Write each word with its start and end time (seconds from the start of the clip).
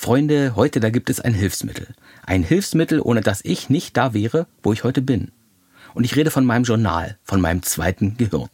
Freunde, 0.00 0.54
heute 0.54 0.78
da 0.78 0.90
gibt 0.90 1.10
es 1.10 1.20
ein 1.20 1.34
Hilfsmittel. 1.34 1.88
Ein 2.24 2.44
Hilfsmittel, 2.44 3.00
ohne 3.00 3.20
das 3.20 3.40
ich 3.42 3.68
nicht 3.68 3.96
da 3.96 4.14
wäre, 4.14 4.46
wo 4.62 4.72
ich 4.72 4.84
heute 4.84 5.02
bin. 5.02 5.32
Und 5.92 6.04
ich 6.04 6.14
rede 6.14 6.30
von 6.30 6.44
meinem 6.46 6.62
Journal, 6.62 7.18
von 7.24 7.40
meinem 7.40 7.64
zweiten 7.64 8.16
Gehirn. 8.16 8.48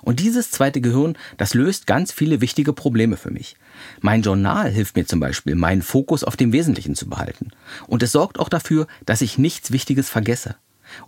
Und 0.00 0.20
dieses 0.20 0.52
zweite 0.52 0.80
Gehirn, 0.80 1.18
das 1.38 1.54
löst 1.54 1.88
ganz 1.88 2.12
viele 2.12 2.40
wichtige 2.40 2.72
Probleme 2.72 3.16
für 3.16 3.32
mich. 3.32 3.56
Mein 4.00 4.22
Journal 4.22 4.70
hilft 4.70 4.94
mir 4.94 5.06
zum 5.06 5.18
Beispiel, 5.18 5.56
meinen 5.56 5.82
Fokus 5.82 6.22
auf 6.22 6.36
dem 6.36 6.52
Wesentlichen 6.52 6.94
zu 6.94 7.08
behalten. 7.08 7.50
Und 7.88 8.04
es 8.04 8.12
sorgt 8.12 8.38
auch 8.38 8.48
dafür, 8.48 8.86
dass 9.04 9.22
ich 9.22 9.38
nichts 9.38 9.72
Wichtiges 9.72 10.08
vergesse. 10.08 10.54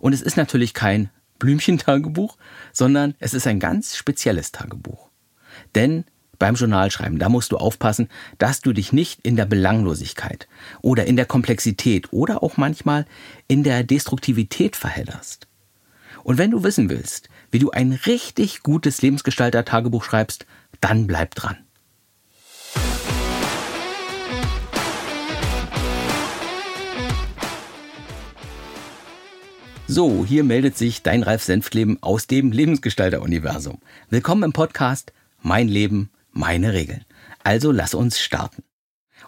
Und 0.01 0.11
es 0.11 0.21
ist 0.21 0.35
natürlich 0.35 0.73
kein 0.73 1.09
Blümchentagebuch, 1.39 2.37
sondern 2.73 3.15
es 3.19 3.33
ist 3.33 3.47
ein 3.47 3.61
ganz 3.61 3.95
spezielles 3.95 4.51
Tagebuch. 4.51 5.09
Denn 5.73 6.03
beim 6.43 6.55
Journalschreiben, 6.55 7.19
da 7.19 7.29
musst 7.29 7.53
du 7.53 7.57
aufpassen, 7.57 8.09
dass 8.37 8.59
du 8.59 8.73
dich 8.73 8.91
nicht 8.91 9.21
in 9.23 9.37
der 9.37 9.45
Belanglosigkeit 9.45 10.49
oder 10.81 11.05
in 11.05 11.15
der 11.15 11.25
Komplexität 11.25 12.11
oder 12.11 12.43
auch 12.43 12.57
manchmal 12.57 13.05
in 13.47 13.63
der 13.63 13.85
Destruktivität 13.85 14.75
verhedderst. 14.75 15.47
Und 16.21 16.37
wenn 16.37 16.51
du 16.51 16.61
wissen 16.61 16.89
willst, 16.89 17.29
wie 17.49 17.59
du 17.59 17.71
ein 17.71 17.93
richtig 17.93 18.61
gutes 18.61 19.01
Lebensgestalter-Tagebuch 19.01 20.03
schreibst, 20.03 20.45
dann 20.81 21.07
bleib 21.07 21.33
dran. 21.33 21.59
So, 29.87 30.25
hier 30.25 30.43
meldet 30.43 30.77
sich 30.77 31.03
dein 31.03 31.23
Ralf 31.23 31.43
Senftleben 31.43 32.03
aus 32.03 32.27
dem 32.27 32.51
Lebensgestalter-Universum. 32.51 33.79
Willkommen 34.09 34.43
im 34.43 34.51
Podcast 34.51 35.13
Mein 35.41 35.69
Leben, 35.69 36.09
meine 36.33 36.73
Regeln. 36.73 37.05
Also 37.43 37.71
lass 37.71 37.93
uns 37.93 38.19
starten. 38.19 38.63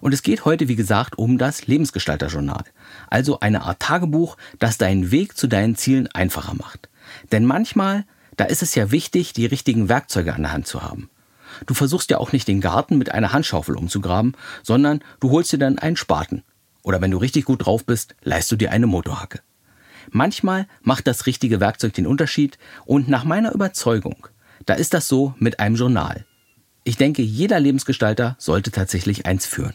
Und 0.01 0.13
es 0.13 0.23
geht 0.23 0.43
heute, 0.45 0.67
wie 0.67 0.75
gesagt, 0.75 1.17
um 1.17 1.37
das 1.37 1.67
Lebensgestalterjournal. 1.67 2.65
Also 3.09 3.39
eine 3.39 3.61
Art 3.63 3.79
Tagebuch, 3.79 4.35
das 4.59 4.77
deinen 4.77 5.11
Weg 5.11 5.37
zu 5.37 5.47
deinen 5.47 5.75
Zielen 5.75 6.07
einfacher 6.07 6.53
macht. 6.53 6.89
Denn 7.31 7.45
manchmal, 7.45 8.05
da 8.35 8.45
ist 8.45 8.61
es 8.61 8.75
ja 8.75 8.91
wichtig, 8.91 9.33
die 9.33 9.45
richtigen 9.45 9.87
Werkzeuge 9.87 10.33
an 10.33 10.41
der 10.41 10.51
Hand 10.51 10.67
zu 10.67 10.83
haben. 10.83 11.09
Du 11.65 11.73
versuchst 11.73 12.09
ja 12.09 12.17
auch 12.17 12.33
nicht 12.33 12.47
den 12.47 12.59
Garten 12.59 12.97
mit 12.97 13.11
einer 13.11 13.31
Handschaufel 13.31 13.77
umzugraben, 13.77 14.33
sondern 14.63 14.99
du 15.21 15.29
holst 15.29 15.53
dir 15.53 15.59
dann 15.59 15.79
einen 15.79 15.95
Spaten. 15.95 16.43
Oder 16.83 17.01
wenn 17.01 17.11
du 17.11 17.17
richtig 17.17 17.45
gut 17.45 17.65
drauf 17.65 17.85
bist, 17.85 18.15
leist 18.21 18.51
du 18.51 18.57
dir 18.57 18.71
eine 18.71 18.87
Motorhacke. 18.87 19.39
Manchmal 20.11 20.67
macht 20.81 21.07
das 21.07 21.25
richtige 21.25 21.59
Werkzeug 21.59 21.93
den 21.93 22.05
Unterschied 22.05 22.57
und 22.85 23.07
nach 23.07 23.23
meiner 23.23 23.53
Überzeugung, 23.53 24.27
da 24.65 24.73
ist 24.73 24.93
das 24.93 25.07
so 25.07 25.33
mit 25.39 25.59
einem 25.59 25.75
Journal. 25.75 26.25
Ich 26.87 26.97
denke, 26.97 27.23
jeder 27.23 27.59
Lebensgestalter 27.59 28.35
sollte 28.37 28.69
tatsächlich 28.69 29.25
eins 29.25 29.47
führen. 29.47 29.73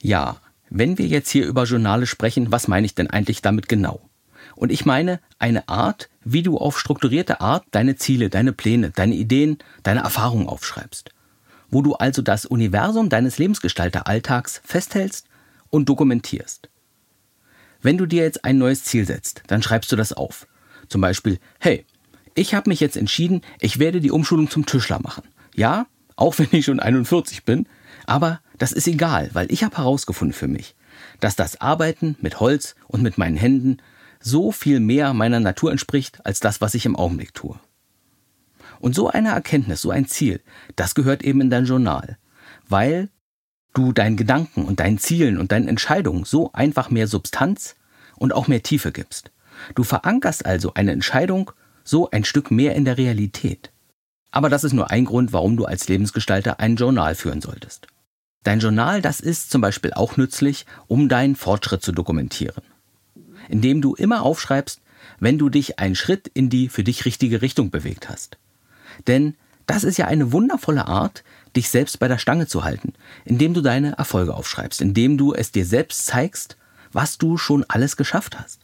Ja, 0.00 0.40
wenn 0.68 0.98
wir 0.98 1.06
jetzt 1.06 1.30
hier 1.30 1.46
über 1.46 1.62
Journale 1.62 2.06
sprechen, 2.06 2.50
was 2.50 2.66
meine 2.66 2.86
ich 2.86 2.96
denn 2.96 3.08
eigentlich 3.08 3.40
damit 3.40 3.68
genau? 3.68 4.00
Und 4.56 4.72
ich 4.72 4.84
meine 4.84 5.20
eine 5.38 5.68
Art, 5.68 6.10
wie 6.24 6.42
du 6.42 6.58
auf 6.58 6.80
strukturierte 6.80 7.40
Art 7.40 7.64
deine 7.70 7.94
Ziele, 7.94 8.30
deine 8.30 8.52
Pläne, 8.52 8.90
deine 8.90 9.14
Ideen, 9.14 9.58
deine 9.84 10.00
Erfahrungen 10.00 10.48
aufschreibst. 10.48 11.10
Wo 11.70 11.82
du 11.82 11.94
also 11.94 12.20
das 12.20 12.46
Universum 12.46 13.08
deines 13.10 13.38
Lebensgestalter-Alltags 13.38 14.60
festhältst 14.64 15.28
und 15.70 15.88
dokumentierst. 15.88 16.68
Wenn 17.80 17.96
du 17.96 18.06
dir 18.06 18.24
jetzt 18.24 18.44
ein 18.44 18.58
neues 18.58 18.82
Ziel 18.82 19.06
setzt, 19.06 19.44
dann 19.46 19.62
schreibst 19.62 19.92
du 19.92 19.96
das 19.96 20.12
auf. 20.12 20.48
Zum 20.88 21.00
Beispiel, 21.00 21.38
hey, 21.60 21.86
ich 22.34 22.54
habe 22.54 22.70
mich 22.70 22.80
jetzt 22.80 22.96
entschieden, 22.96 23.42
ich 23.60 23.78
werde 23.78 24.00
die 24.00 24.10
Umschulung 24.10 24.50
zum 24.50 24.66
Tischler 24.66 25.00
machen. 25.00 25.22
Ja, 25.54 25.86
auch 26.18 26.38
wenn 26.38 26.48
ich 26.50 26.64
schon 26.64 26.80
41 26.80 27.44
bin. 27.44 27.66
Aber 28.06 28.40
das 28.58 28.72
ist 28.72 28.88
egal, 28.88 29.30
weil 29.32 29.50
ich 29.52 29.62
habe 29.62 29.78
herausgefunden 29.78 30.34
für 30.34 30.48
mich, 30.48 30.74
dass 31.20 31.36
das 31.36 31.60
Arbeiten 31.60 32.16
mit 32.20 32.40
Holz 32.40 32.74
und 32.88 33.02
mit 33.02 33.18
meinen 33.18 33.36
Händen 33.36 33.78
so 34.20 34.50
viel 34.50 34.80
mehr 34.80 35.14
meiner 35.14 35.38
Natur 35.38 35.70
entspricht 35.70 36.26
als 36.26 36.40
das, 36.40 36.60
was 36.60 36.74
ich 36.74 36.86
im 36.86 36.96
Augenblick 36.96 37.34
tue. 37.34 37.58
Und 38.80 38.94
so 38.94 39.08
eine 39.08 39.30
Erkenntnis, 39.30 39.80
so 39.80 39.90
ein 39.90 40.06
Ziel, 40.06 40.40
das 40.74 40.94
gehört 40.94 41.22
eben 41.22 41.40
in 41.40 41.50
dein 41.50 41.66
Journal, 41.66 42.18
weil 42.68 43.10
du 43.74 43.92
deinen 43.92 44.16
Gedanken 44.16 44.64
und 44.64 44.80
deinen 44.80 44.98
Zielen 44.98 45.38
und 45.38 45.52
deinen 45.52 45.68
Entscheidungen 45.68 46.24
so 46.24 46.52
einfach 46.52 46.90
mehr 46.90 47.06
Substanz 47.06 47.76
und 48.16 48.32
auch 48.32 48.48
mehr 48.48 48.62
Tiefe 48.62 48.90
gibst. 48.90 49.30
Du 49.76 49.84
verankerst 49.84 50.46
also 50.46 50.74
eine 50.74 50.92
Entscheidung 50.92 51.52
so 51.84 52.10
ein 52.10 52.24
Stück 52.24 52.50
mehr 52.50 52.74
in 52.74 52.84
der 52.84 52.98
Realität. 52.98 53.70
Aber 54.30 54.48
das 54.48 54.64
ist 54.64 54.72
nur 54.72 54.90
ein 54.90 55.04
Grund, 55.04 55.32
warum 55.32 55.56
du 55.56 55.64
als 55.64 55.88
Lebensgestalter 55.88 56.60
ein 56.60 56.76
Journal 56.76 57.14
führen 57.14 57.40
solltest. 57.40 57.86
Dein 58.44 58.60
Journal, 58.60 59.02
das 59.02 59.20
ist 59.20 59.50
zum 59.50 59.60
Beispiel 59.60 59.92
auch 59.92 60.16
nützlich, 60.16 60.66
um 60.86 61.08
deinen 61.08 61.36
Fortschritt 61.36 61.82
zu 61.82 61.92
dokumentieren. 61.92 62.62
Indem 63.48 63.80
du 63.80 63.94
immer 63.94 64.22
aufschreibst, 64.22 64.80
wenn 65.20 65.38
du 65.38 65.48
dich 65.48 65.78
einen 65.78 65.94
Schritt 65.94 66.28
in 66.28 66.50
die 66.50 66.68
für 66.68 66.84
dich 66.84 67.04
richtige 67.04 67.42
Richtung 67.42 67.70
bewegt 67.70 68.08
hast. 68.08 68.38
Denn 69.06 69.34
das 69.66 69.84
ist 69.84 69.98
ja 69.98 70.06
eine 70.06 70.32
wundervolle 70.32 70.86
Art, 70.86 71.24
dich 71.56 71.68
selbst 71.68 71.98
bei 71.98 72.08
der 72.08 72.18
Stange 72.18 72.46
zu 72.46 72.64
halten, 72.64 72.94
indem 73.24 73.54
du 73.54 73.60
deine 73.60 73.92
Erfolge 73.98 74.34
aufschreibst, 74.34 74.80
indem 74.80 75.18
du 75.18 75.34
es 75.34 75.52
dir 75.52 75.66
selbst 75.66 76.06
zeigst, 76.06 76.56
was 76.92 77.18
du 77.18 77.36
schon 77.36 77.64
alles 77.68 77.96
geschafft 77.96 78.38
hast. 78.38 78.60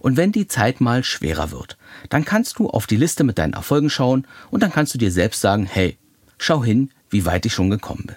Und 0.00 0.16
wenn 0.16 0.32
die 0.32 0.46
Zeit 0.46 0.80
mal 0.80 1.04
schwerer 1.04 1.50
wird, 1.50 1.76
dann 2.08 2.24
kannst 2.24 2.58
du 2.58 2.68
auf 2.68 2.86
die 2.86 2.96
Liste 2.96 3.24
mit 3.24 3.38
deinen 3.38 3.54
Erfolgen 3.54 3.90
schauen 3.90 4.26
und 4.50 4.62
dann 4.62 4.72
kannst 4.72 4.94
du 4.94 4.98
dir 4.98 5.10
selbst 5.10 5.40
sagen, 5.40 5.66
hey, 5.66 5.98
schau 6.38 6.64
hin, 6.64 6.90
wie 7.10 7.24
weit 7.24 7.46
ich 7.46 7.54
schon 7.54 7.70
gekommen 7.70 8.04
bin. 8.06 8.16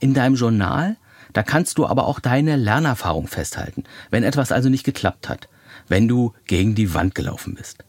In 0.00 0.14
deinem 0.14 0.36
Journal, 0.36 0.96
da 1.32 1.42
kannst 1.42 1.78
du 1.78 1.86
aber 1.86 2.06
auch 2.06 2.20
deine 2.20 2.56
Lernerfahrung 2.56 3.26
festhalten, 3.26 3.84
wenn 4.10 4.22
etwas 4.22 4.52
also 4.52 4.68
nicht 4.68 4.84
geklappt 4.84 5.28
hat, 5.28 5.48
wenn 5.88 6.08
du 6.08 6.32
gegen 6.46 6.74
die 6.74 6.94
Wand 6.94 7.14
gelaufen 7.14 7.54
bist. 7.54 7.84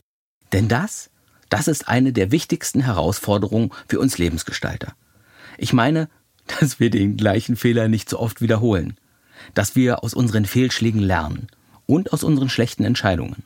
Denn 0.51 0.67
das, 0.67 1.09
das 1.49 1.67
ist 1.67 1.87
eine 1.87 2.13
der 2.13 2.31
wichtigsten 2.31 2.81
Herausforderungen 2.81 3.71
für 3.87 3.99
uns 3.99 4.17
Lebensgestalter. 4.17 4.93
Ich 5.57 5.73
meine, 5.73 6.09
dass 6.59 6.79
wir 6.79 6.89
den 6.89 7.17
gleichen 7.17 7.55
Fehler 7.55 7.87
nicht 7.87 8.09
so 8.09 8.19
oft 8.19 8.41
wiederholen, 8.41 8.97
dass 9.53 9.75
wir 9.75 10.03
aus 10.03 10.13
unseren 10.13 10.45
Fehlschlägen 10.45 11.01
lernen 11.01 11.47
und 11.89 12.13
aus 12.13 12.23
unseren 12.23 12.49
schlechten 12.49 12.83
Entscheidungen. 12.83 13.43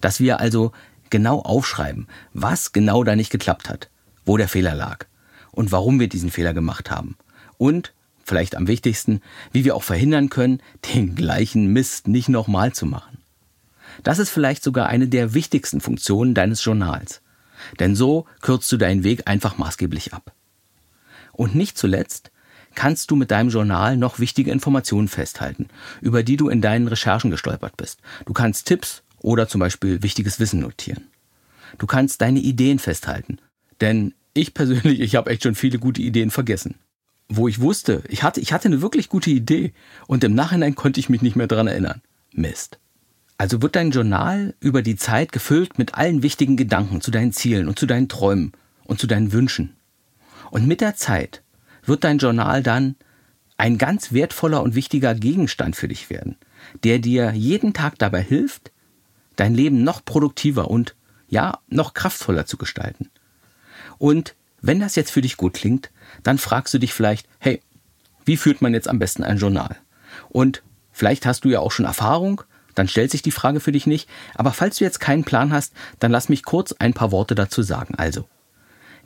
Dass 0.00 0.20
wir 0.20 0.40
also 0.40 0.72
genau 1.10 1.40
aufschreiben, 1.40 2.08
was 2.32 2.72
genau 2.72 3.04
da 3.04 3.14
nicht 3.14 3.30
geklappt 3.30 3.68
hat, 3.68 3.90
wo 4.24 4.38
der 4.38 4.48
Fehler 4.48 4.74
lag 4.74 5.04
und 5.52 5.70
warum 5.70 6.00
wir 6.00 6.08
diesen 6.08 6.30
Fehler 6.30 6.54
gemacht 6.54 6.90
haben. 6.90 7.16
Und, 7.58 7.92
vielleicht 8.24 8.56
am 8.56 8.68
wichtigsten, 8.68 9.20
wie 9.52 9.64
wir 9.64 9.76
auch 9.76 9.82
verhindern 9.82 10.30
können, 10.30 10.62
den 10.94 11.14
gleichen 11.14 11.70
Mist 11.70 12.08
nicht 12.08 12.30
nochmal 12.30 12.72
zu 12.72 12.86
machen. 12.86 13.18
Das 14.02 14.18
ist 14.18 14.30
vielleicht 14.30 14.62
sogar 14.62 14.86
eine 14.86 15.06
der 15.06 15.34
wichtigsten 15.34 15.82
Funktionen 15.82 16.32
deines 16.32 16.64
Journals. 16.64 17.20
Denn 17.80 17.94
so 17.94 18.24
kürzt 18.40 18.72
du 18.72 18.78
deinen 18.78 19.04
Weg 19.04 19.28
einfach 19.28 19.58
maßgeblich 19.58 20.14
ab. 20.14 20.32
Und 21.32 21.54
nicht 21.54 21.76
zuletzt 21.76 22.30
kannst 22.78 23.10
du 23.10 23.16
mit 23.16 23.32
deinem 23.32 23.48
Journal 23.48 23.96
noch 23.96 24.20
wichtige 24.20 24.52
Informationen 24.52 25.08
festhalten, 25.08 25.66
über 26.00 26.22
die 26.22 26.36
du 26.36 26.48
in 26.48 26.60
deinen 26.60 26.86
Recherchen 26.86 27.32
gestolpert 27.32 27.76
bist. 27.76 27.98
Du 28.24 28.32
kannst 28.32 28.66
Tipps 28.66 29.02
oder 29.18 29.48
zum 29.48 29.58
Beispiel 29.58 30.04
wichtiges 30.04 30.38
Wissen 30.38 30.60
notieren. 30.60 31.08
Du 31.78 31.88
kannst 31.88 32.20
deine 32.20 32.38
Ideen 32.38 32.78
festhalten. 32.78 33.38
Denn 33.80 34.14
ich 34.32 34.54
persönlich, 34.54 35.00
ich 35.00 35.16
habe 35.16 35.28
echt 35.28 35.42
schon 35.42 35.56
viele 35.56 35.80
gute 35.80 36.02
Ideen 36.02 36.30
vergessen. 36.30 36.76
Wo 37.28 37.48
ich 37.48 37.60
wusste, 37.60 38.04
ich 38.08 38.22
hatte, 38.22 38.40
ich 38.40 38.52
hatte 38.52 38.68
eine 38.68 38.80
wirklich 38.80 39.08
gute 39.08 39.30
Idee 39.30 39.72
und 40.06 40.22
im 40.22 40.36
Nachhinein 40.36 40.76
konnte 40.76 41.00
ich 41.00 41.08
mich 41.08 41.20
nicht 41.20 41.34
mehr 41.34 41.48
daran 41.48 41.66
erinnern. 41.66 42.00
Mist. 42.32 42.78
Also 43.38 43.60
wird 43.60 43.74
dein 43.74 43.90
Journal 43.90 44.54
über 44.60 44.82
die 44.82 44.94
Zeit 44.94 45.32
gefüllt 45.32 45.78
mit 45.78 45.94
allen 45.94 46.22
wichtigen 46.22 46.56
Gedanken 46.56 47.00
zu 47.00 47.10
deinen 47.10 47.32
Zielen 47.32 47.66
und 47.66 47.76
zu 47.76 47.86
deinen 47.86 48.08
Träumen 48.08 48.52
und 48.84 49.00
zu 49.00 49.08
deinen 49.08 49.32
Wünschen. 49.32 49.74
Und 50.52 50.68
mit 50.68 50.80
der 50.80 50.94
Zeit 50.94 51.42
wird 51.88 52.04
dein 52.04 52.18
Journal 52.18 52.62
dann 52.62 52.96
ein 53.56 53.76
ganz 53.76 54.12
wertvoller 54.12 54.62
und 54.62 54.74
wichtiger 54.74 55.14
Gegenstand 55.14 55.76
für 55.76 55.88
dich 55.88 56.10
werden, 56.10 56.36
der 56.84 56.98
dir 56.98 57.32
jeden 57.32 57.74
Tag 57.74 57.98
dabei 57.98 58.22
hilft, 58.22 58.70
dein 59.36 59.54
Leben 59.54 59.82
noch 59.82 60.04
produktiver 60.04 60.70
und 60.70 60.94
ja, 61.28 61.58
noch 61.68 61.92
kraftvoller 61.94 62.46
zu 62.46 62.56
gestalten. 62.56 63.10
Und 63.98 64.34
wenn 64.60 64.80
das 64.80 64.96
jetzt 64.96 65.10
für 65.10 65.20
dich 65.20 65.36
gut 65.36 65.54
klingt, 65.54 65.90
dann 66.22 66.38
fragst 66.38 66.72
du 66.72 66.78
dich 66.78 66.94
vielleicht, 66.94 67.28
hey, 67.38 67.60
wie 68.24 68.36
führt 68.36 68.62
man 68.62 68.74
jetzt 68.74 68.88
am 68.88 68.98
besten 68.98 69.24
ein 69.24 69.38
Journal? 69.38 69.76
Und 70.28 70.62
vielleicht 70.92 71.26
hast 71.26 71.44
du 71.44 71.48
ja 71.48 71.60
auch 71.60 71.72
schon 71.72 71.84
Erfahrung, 71.84 72.42
dann 72.74 72.88
stellt 72.88 73.10
sich 73.10 73.22
die 73.22 73.32
Frage 73.32 73.60
für 73.60 73.72
dich 73.72 73.86
nicht, 73.86 74.08
aber 74.34 74.52
falls 74.52 74.78
du 74.78 74.84
jetzt 74.84 75.00
keinen 75.00 75.24
Plan 75.24 75.52
hast, 75.52 75.72
dann 75.98 76.12
lass 76.12 76.28
mich 76.28 76.44
kurz 76.44 76.72
ein 76.72 76.94
paar 76.94 77.10
Worte 77.10 77.34
dazu 77.34 77.62
sagen. 77.62 77.94
Also, 77.96 78.28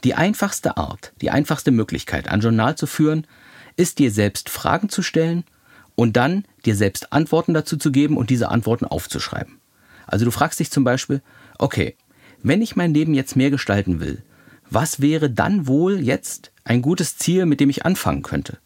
die 0.05 0.15
einfachste 0.15 0.77
Art, 0.77 1.13
die 1.21 1.31
einfachste 1.31 1.71
Möglichkeit, 1.71 2.29
ein 2.29 2.41
Journal 2.41 2.77
zu 2.77 2.87
führen, 2.87 3.27
ist 3.77 3.99
dir 3.99 4.11
selbst 4.11 4.49
Fragen 4.49 4.89
zu 4.89 5.03
stellen 5.03 5.45
und 5.95 6.17
dann 6.17 6.45
dir 6.65 6.75
selbst 6.75 7.13
Antworten 7.13 7.55
dazu 7.55 7.77
zu 7.77 7.93
geben 7.93 8.17
und 8.17 8.31
diese 8.31 8.49
Antworten 8.49 8.85
aufzuschreiben. 8.85 9.59
Also 10.07 10.25
du 10.25 10.31
fragst 10.31 10.61
dich 10.61 10.71
zum 10.71 10.85
Beispiel, 10.85 11.23
okay, 11.59 11.97
wenn 12.43 12.63
ich 12.63 12.77
mein 12.77 12.93
Leben 12.93 13.15
jetzt 13.15 13.37
mehr 13.37 13.51
gestalten 13.51 14.01
will, 14.01 14.23
was 14.69 15.01
wäre 15.01 15.31
dann 15.31 15.67
wohl 15.67 16.01
jetzt 16.01 16.51
ein 16.65 16.83
gutes 16.83 17.19
Ziel, 17.19 17.47
mit 17.47 17.61
dem 17.61 17.71
ich 17.71 17.85
anfangen 17.85 18.23
könnte? 18.23 18.59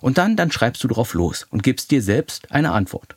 Und 0.00 0.18
dann, 0.18 0.36
dann 0.36 0.50
schreibst 0.50 0.82
du 0.84 0.88
drauf 0.88 1.14
los 1.14 1.46
und 1.50 1.62
gibst 1.62 1.90
dir 1.90 2.02
selbst 2.02 2.50
eine 2.50 2.72
Antwort. 2.72 3.16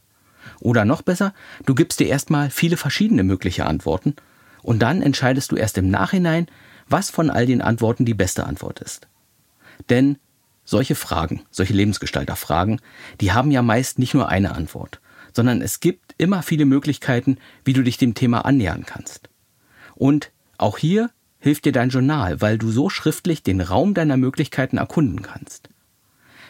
Oder 0.59 0.85
noch 0.85 1.01
besser, 1.01 1.33
du 1.65 1.75
gibst 1.75 1.99
dir 1.99 2.07
erstmal 2.07 2.49
viele 2.49 2.77
verschiedene 2.77 3.23
mögliche 3.23 3.65
Antworten 3.65 4.15
und 4.61 4.79
dann 4.79 5.01
entscheidest 5.01 5.51
du 5.51 5.55
erst 5.55 5.77
im 5.77 5.89
Nachhinein, 5.89 6.47
was 6.89 7.09
von 7.09 7.29
all 7.29 7.45
den 7.45 7.61
Antworten 7.61 8.05
die 8.05 8.13
beste 8.13 8.45
Antwort 8.45 8.79
ist. 8.79 9.07
Denn 9.89 10.17
solche 10.65 10.95
Fragen, 10.95 11.43
solche 11.49 11.73
Lebensgestalterfragen, 11.73 12.81
die 13.21 13.31
haben 13.31 13.51
ja 13.51 13.61
meist 13.61 13.99
nicht 13.99 14.13
nur 14.13 14.29
eine 14.29 14.53
Antwort, 14.55 14.99
sondern 15.33 15.61
es 15.61 15.79
gibt 15.79 16.15
immer 16.17 16.43
viele 16.43 16.65
Möglichkeiten, 16.65 17.37
wie 17.63 17.73
du 17.73 17.83
dich 17.83 17.97
dem 17.97 18.15
Thema 18.15 18.45
annähern 18.45 18.85
kannst. 18.85 19.29
Und 19.95 20.31
auch 20.57 20.77
hier 20.77 21.09
hilft 21.39 21.65
dir 21.65 21.71
dein 21.71 21.89
Journal, 21.89 22.41
weil 22.41 22.57
du 22.57 22.71
so 22.71 22.89
schriftlich 22.89 23.43
den 23.43 23.61
Raum 23.61 23.93
deiner 23.93 24.17
Möglichkeiten 24.17 24.77
erkunden 24.77 25.21
kannst. 25.21 25.69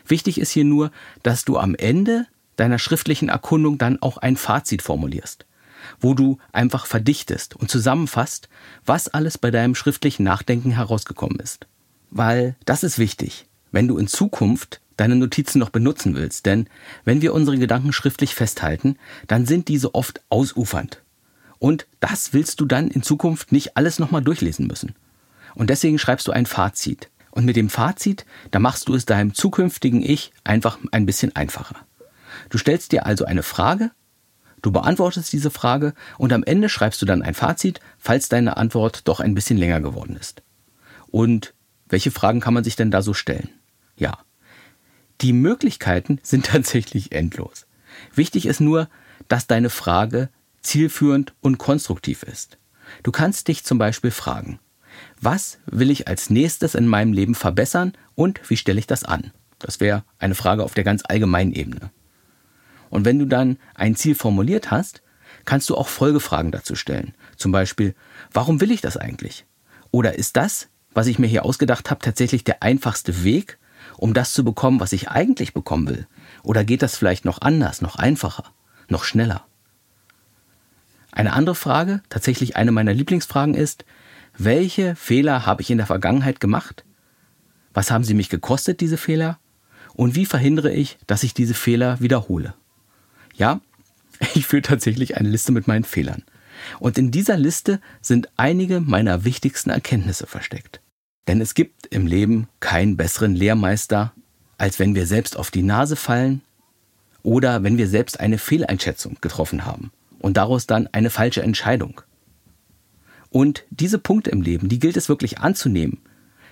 Wichtig 0.06 0.40
ist 0.40 0.52
hier 0.52 0.66
nur, 0.66 0.92
dass 1.24 1.46
du 1.46 1.58
am 1.58 1.76
Ende 1.76 2.26
deiner 2.56 2.80
schriftlichen 2.80 3.30
Erkundung 3.30 3.78
dann 3.78 4.02
auch 4.02 4.18
ein 4.18 4.38
Fazit 4.38 4.82
formulierst, 4.82 5.46
wo 6.00 6.14
du 6.14 6.38
einfach 6.52 6.86
verdichtest 6.86 7.56
und 7.56 7.70
zusammenfasst, 7.70 8.50
was 8.86 9.08
alles 9.08 9.38
bei 9.38 9.52
deinem 9.52 9.76
schriftlichen 9.76 10.24
Nachdenken 10.24 10.72
herausgekommen 10.72 11.40
ist. 11.40 11.68
Weil 12.10 12.56
das 12.66 12.84
ist 12.84 13.00
wichtig, 13.00 13.48
wenn 13.72 13.88
du 13.88 13.98
in 13.98 14.08
Zukunft 14.08 14.82
deine 14.96 15.16
Notizen 15.16 15.60
noch 15.60 15.70
benutzen 15.70 16.16
willst, 16.16 16.46
denn 16.46 16.68
wenn 17.06 17.22
wir 17.22 17.34
unsere 17.34 17.58
Gedanken 17.58 17.94
schriftlich 17.94 18.34
festhalten, 18.36 18.98
dann 19.28 19.46
sind 19.46 19.68
diese 19.68 19.94
oft 19.94 20.22
ausufernd. 20.30 21.04
Und 21.60 21.88
das 22.00 22.34
willst 22.34 22.60
du 22.60 22.66
dann 22.66 22.90
in 22.90 23.04
Zukunft 23.04 23.52
nicht 23.52 23.78
alles 23.78 24.00
nochmal 24.00 24.24
durchlesen 24.24 24.68
müssen. 24.68 24.96
Und 25.56 25.70
deswegen 25.70 26.00
schreibst 26.00 26.28
du 26.28 26.32
ein 26.32 26.46
Fazit. 26.46 27.10
Und 27.32 27.46
mit 27.46 27.56
dem 27.56 27.70
Fazit, 27.70 28.26
da 28.52 28.60
machst 28.60 28.90
du 28.90 28.96
es 28.96 29.06
deinem 29.06 29.34
zukünftigen 29.34 30.02
Ich 30.02 30.32
einfach 30.44 30.80
ein 30.92 31.06
bisschen 31.06 31.36
einfacher. 31.36 31.76
Du 32.50 32.58
stellst 32.58 32.92
dir 32.92 33.06
also 33.06 33.26
eine 33.26 33.44
Frage, 33.44 33.92
du 34.68 34.72
beantwortest 34.74 35.32
diese 35.32 35.50
Frage 35.50 35.94
und 36.18 36.34
am 36.34 36.44
Ende 36.44 36.68
schreibst 36.68 37.02
du 37.02 37.06
dann 37.06 37.22
ein 37.22 37.34
Fazit, 37.34 37.80
falls 37.98 38.28
deine 38.28 38.58
Antwort 38.58 39.08
doch 39.08 39.22
ein 39.22 39.34
bisschen 39.34 39.58
länger 39.58 39.80
geworden 39.80 40.18
ist. 40.18 40.44
Und 41.08 41.54
welche 41.88 42.12
Fragen 42.12 42.42
kann 42.42 42.54
man 42.54 42.66
sich 42.66 42.76
denn 42.76 42.92
da 42.92 43.02
so 43.02 43.14
stellen? 43.14 43.50
Ja, 43.96 44.20
die 45.22 45.32
Möglichkeiten 45.32 46.20
sind 46.24 46.48
tatsächlich 46.48 47.14
endlos. 47.14 47.66
Wichtig 48.14 48.46
ist 48.46 48.60
nur, 48.60 48.90
dass 49.30 49.48
deine 49.48 49.70
Frage 49.70 50.30
zielführend 50.62 51.34
und 51.40 51.58
konstruktiv 51.58 52.24
ist. 52.24 52.58
Du 53.04 53.12
kannst 53.12 53.48
dich 53.48 53.64
zum 53.64 53.78
Beispiel 53.78 54.12
fragen, 54.12 54.60
was 55.22 55.60
will 55.66 55.92
ich 55.92 56.10
als 56.10 56.30
nächstes 56.30 56.76
in 56.76 56.88
meinem 56.88 57.14
Leben 57.14 57.36
verbessern 57.36 57.94
und 58.16 58.42
wie 58.50 58.58
stelle 58.58 58.80
ich 58.80 58.88
das 58.88 59.06
an? 59.06 59.32
Das 59.60 59.80
wäre 59.80 60.04
eine 60.20 60.36
Frage 60.36 60.64
auf 60.64 60.74
der 60.74 60.84
ganz 60.84 61.04
allgemeinen 61.06 61.54
Ebene. 61.54 61.90
Und 62.90 63.06
wenn 63.06 63.20
du 63.20 63.26
dann 63.26 63.58
ein 63.76 63.96
Ziel 63.96 64.16
formuliert 64.16 64.72
hast, 64.72 65.02
kannst 65.46 65.70
du 65.70 65.76
auch 65.76 65.88
Folgefragen 65.88 66.52
dazu 66.52 66.76
stellen. 66.76 67.14
Zum 67.36 67.52
Beispiel, 67.52 67.96
warum 68.32 68.62
will 68.62 68.72
ich 68.72 68.82
das 68.82 68.98
eigentlich? 68.98 69.46
Oder 69.92 70.16
ist 70.16 70.36
das, 70.36 70.70
was 70.94 71.08
ich 71.08 71.20
mir 71.20 71.28
hier 71.28 71.46
ausgedacht 71.46 71.90
habe, 71.90 72.02
tatsächlich 72.02 72.44
der 72.44 72.64
einfachste 72.64 73.24
Weg, 73.24 73.58
um 73.98 74.14
das 74.14 74.34
zu 74.34 74.44
bekommen, 74.44 74.80
was 74.80 74.94
ich 74.94 75.10
eigentlich 75.10 75.54
bekommen 75.54 75.88
will? 75.88 76.08
Oder 76.44 76.64
geht 76.64 76.82
das 76.82 76.98
vielleicht 76.98 77.26
noch 77.26 77.42
anders, 77.42 77.82
noch 77.82 77.96
einfacher, 77.96 78.46
noch 78.90 79.04
schneller? 79.04 79.46
Eine 81.12 81.34
andere 81.34 81.56
Frage, 81.56 82.02
tatsächlich 82.10 82.56
eine 82.58 82.72
meiner 82.72 82.94
Lieblingsfragen 82.94 83.56
ist, 83.56 83.86
welche 84.38 84.96
Fehler 84.96 85.46
habe 85.46 85.62
ich 85.62 85.72
in 85.72 85.78
der 85.78 85.88
Vergangenheit 85.88 86.40
gemacht? 86.40 86.84
Was 87.74 87.90
haben 87.90 88.04
sie 88.04 88.14
mich 88.14 88.30
gekostet, 88.30 88.82
diese 88.82 88.98
Fehler? 88.98 89.40
Und 89.94 90.16
wie 90.16 90.26
verhindere 90.26 90.72
ich, 90.72 90.98
dass 91.08 91.24
ich 91.24 91.34
diese 91.34 91.56
Fehler 91.56 92.00
wiederhole? 92.00 92.54
Ja, 93.38 93.62
ich 94.34 94.46
führe 94.46 94.64
tatsächlich 94.64 95.16
eine 95.18 95.30
Liste 95.30 95.52
mit 95.52 95.68
meinen 95.68 95.84
Fehlern. 95.84 96.24
Und 96.80 96.98
in 96.98 97.12
dieser 97.12 97.38
Liste 97.38 97.80
sind 98.02 98.30
einige 98.36 98.82
meiner 98.82 99.24
wichtigsten 99.24 99.70
Erkenntnisse 99.70 100.28
versteckt. 100.28 100.82
Denn 101.28 101.40
es 101.40 101.54
gibt 101.54 101.88
im 101.88 102.08
Leben 102.08 102.48
keinen 102.60 102.98
besseren 102.98 103.36
Lehrmeister, 103.36 104.14
als 104.58 104.80
wenn 104.80 104.96
wir 104.96 105.06
selbst 105.06 105.38
auf 105.38 105.52
die 105.52 105.62
Nase 105.62 105.96
fallen 105.96 106.42
oder 107.22 107.64
wenn 107.64 107.78
wir 107.78 107.88
selbst 107.88 108.20
eine 108.20 108.38
Fehleinschätzung 108.38 109.18
getroffen 109.22 109.66
haben 109.66 109.92
und 110.20 110.38
daraus 110.38 110.66
dann 110.66 110.88
eine 110.88 111.10
falsche 111.10 111.44
Entscheidung. 111.44 112.02
Und 113.30 113.66
diese 113.70 114.00
Punkte 114.00 114.32
im 114.32 114.42
Leben, 114.42 114.70
die 114.70 114.80
gilt 114.80 114.98
es 114.98 115.10
wirklich 115.10 115.40
anzunehmen. 115.40 116.00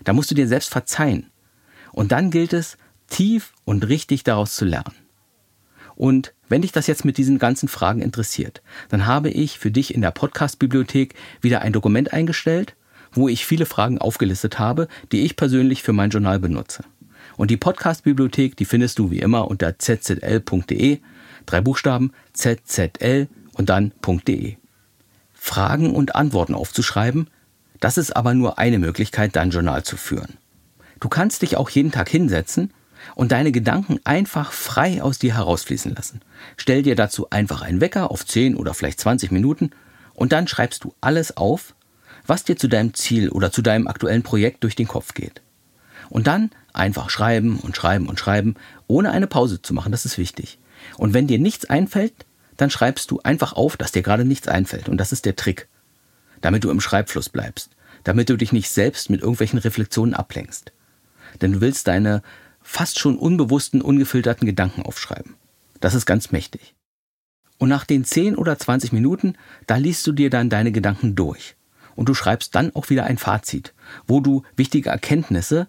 Da 0.04 0.14
musst 0.14 0.30
du 0.30 0.36
dir 0.36 0.48
selbst 0.48 0.70
verzeihen. 0.70 1.32
Und 1.92 2.12
dann 2.12 2.30
gilt 2.30 2.54
es, 2.54 2.78
tief 3.08 3.54
und 3.64 3.88
richtig 3.88 4.24
daraus 4.24 4.56
zu 4.56 4.66
lernen. 4.66 4.94
Und 5.96 6.34
wenn 6.50 6.62
dich 6.62 6.72
das 6.72 6.88
jetzt 6.88 7.06
mit 7.06 7.18
diesen 7.18 7.40
ganzen 7.40 7.68
Fragen 7.70 8.02
interessiert, 8.02 8.62
dann 8.90 9.06
habe 9.06 9.30
ich 9.30 9.60
für 9.60 9.72
dich 9.72 9.94
in 9.94 10.02
der 10.02 10.12
Podcast-Bibliothek 10.12 11.16
wieder 11.42 11.62
ein 11.62 11.74
Dokument 11.74 12.14
eingestellt, 12.14 12.76
wo 13.14 13.30
ich 13.30 13.46
viele 13.46 13.66
Fragen 13.66 13.98
aufgelistet 13.98 14.60
habe, 14.60 14.88
die 15.12 15.22
ich 15.22 15.36
persönlich 15.36 15.84
für 15.84 15.94
mein 15.94 16.10
Journal 16.10 16.40
benutze. 16.40 16.84
Und 17.38 17.52
die 17.52 17.58
Podcast-Bibliothek, 17.58 18.56
die 18.58 18.66
findest 18.66 19.00
du 19.00 19.12
wie 19.12 19.20
immer 19.20 19.48
unter 19.50 19.78
zzl.de, 19.80 21.00
drei 21.46 21.62
Buchstaben 21.62 22.12
zzl 22.34 23.28
und 23.54 23.70
dann 23.70 23.92
.de. 24.28 24.58
Fragen 25.34 25.94
und 25.94 26.16
Antworten 26.16 26.56
aufzuschreiben, 26.56 27.30
das 27.80 27.98
ist 27.98 28.16
aber 28.16 28.34
nur 28.34 28.58
eine 28.58 28.80
Möglichkeit, 28.80 29.36
dein 29.36 29.52
Journal 29.52 29.84
zu 29.84 29.98
führen. 29.98 30.38
Du 31.00 31.10
kannst 31.10 31.42
dich 31.42 31.58
auch 31.58 31.70
jeden 31.70 31.92
Tag 31.92 32.10
hinsetzen 32.10 32.72
und 33.13 33.31
deine 33.31 33.52
Gedanken 33.52 34.00
einfach 34.04 34.52
frei 34.52 35.02
aus 35.02 35.19
dir 35.19 35.36
herausfließen 35.36 35.94
lassen. 35.94 36.22
Stell 36.57 36.81
dir 36.81 36.96
dazu 36.96 37.30
einfach 37.30 37.62
einen 37.62 37.81
Wecker 37.81 38.12
auf 38.12 38.25
10 38.25 38.56
oder 38.56 38.74
vielleicht 38.74 39.00
20 39.00 39.31
Minuten 39.31 39.72
und 40.13 40.31
dann 40.31 40.48
schreibst 40.48 40.84
du 40.84 40.94
alles 41.02 41.38
auf, 41.38 41.75
was 42.25 42.44
dir 42.44 42.57
zu 42.57 42.68
deinem 42.68 42.94
Ziel 42.94 43.30
oder 43.30 43.52
zu 43.52 43.62
deinem 43.62 43.88
aktuellen 43.88 44.24
Projekt 44.24 44.63
durch 44.63 44.75
den 44.75 44.88
Kopf 44.88 45.13
geht. 45.13 45.42
Und 46.10 46.28
dann 46.28 46.52
einfach 46.74 47.10
schreiben 47.10 47.60
und 47.60 47.75
schreiben 47.75 48.07
und 48.07 48.19
schreiben, 48.19 48.56
ohne 48.88 49.12
eine 49.12 49.28
Pause 49.28 49.62
zu 49.62 49.74
machen, 49.74 49.92
das 49.92 50.06
ist 50.06 50.18
wichtig. 50.18 50.60
Und 50.98 51.13
wenn 51.13 51.28
dir 51.28 51.40
nichts 51.40 51.66
einfällt, 51.66 52.13
dann 52.58 52.69
schreibst 52.69 53.12
du 53.12 53.19
einfach 53.24 53.54
auf, 53.54 53.78
dass 53.78 53.92
dir 53.92 54.01
gerade 54.01 54.25
nichts 54.25 54.48
einfällt. 54.48 54.90
Und 54.90 54.98
das 54.98 55.12
ist 55.12 55.25
der 55.25 55.36
Trick. 55.36 55.68
Damit 56.42 56.63
du 56.63 56.69
im 56.69 56.81
Schreibfluss 56.81 57.30
bleibst. 57.30 57.72
Damit 58.04 58.30
du 58.30 58.38
dich 58.38 58.51
nicht 58.51 58.69
selbst 58.69 59.10
mit 59.10 59.22
irgendwelchen 59.22 59.60
Reflexionen 59.60 60.13
ablenkst. 60.13 60.72
Denn 61.42 61.54
du 61.54 61.62
willst 61.62 61.88
deine 61.88 62.22
fast 62.66 63.00
schon 63.00 63.18
unbewussten, 63.18 63.82
ungefilterten 63.82 64.46
Gedanken 64.46 64.82
aufschreiben. 64.82 65.36
Das 65.80 65.94
ist 65.94 66.06
ganz 66.06 66.32
mächtig. 66.32 66.74
Und 67.58 67.70
nach 67.70 67.86
den 67.86 68.04
10 68.04 68.36
oder 68.36 68.58
20 68.58 68.92
Minuten, 68.92 69.36
da 69.68 69.78
liest 69.78 70.06
du 70.08 70.12
dir 70.12 70.30
dann 70.30 70.50
deine 70.50 70.72
Gedanken 70.72 71.16
durch. 71.16 71.56
Und 71.96 72.10
du 72.10 72.13
schreibst 72.13 72.56
dann 72.56 72.75
auch 72.75 72.89
wieder 72.89 73.06
ein 73.06 73.18
Fazit, 73.18 73.74
wo 74.08 74.20
du 74.20 74.44
wichtige 74.58 74.89
Erkenntnisse 74.89 75.68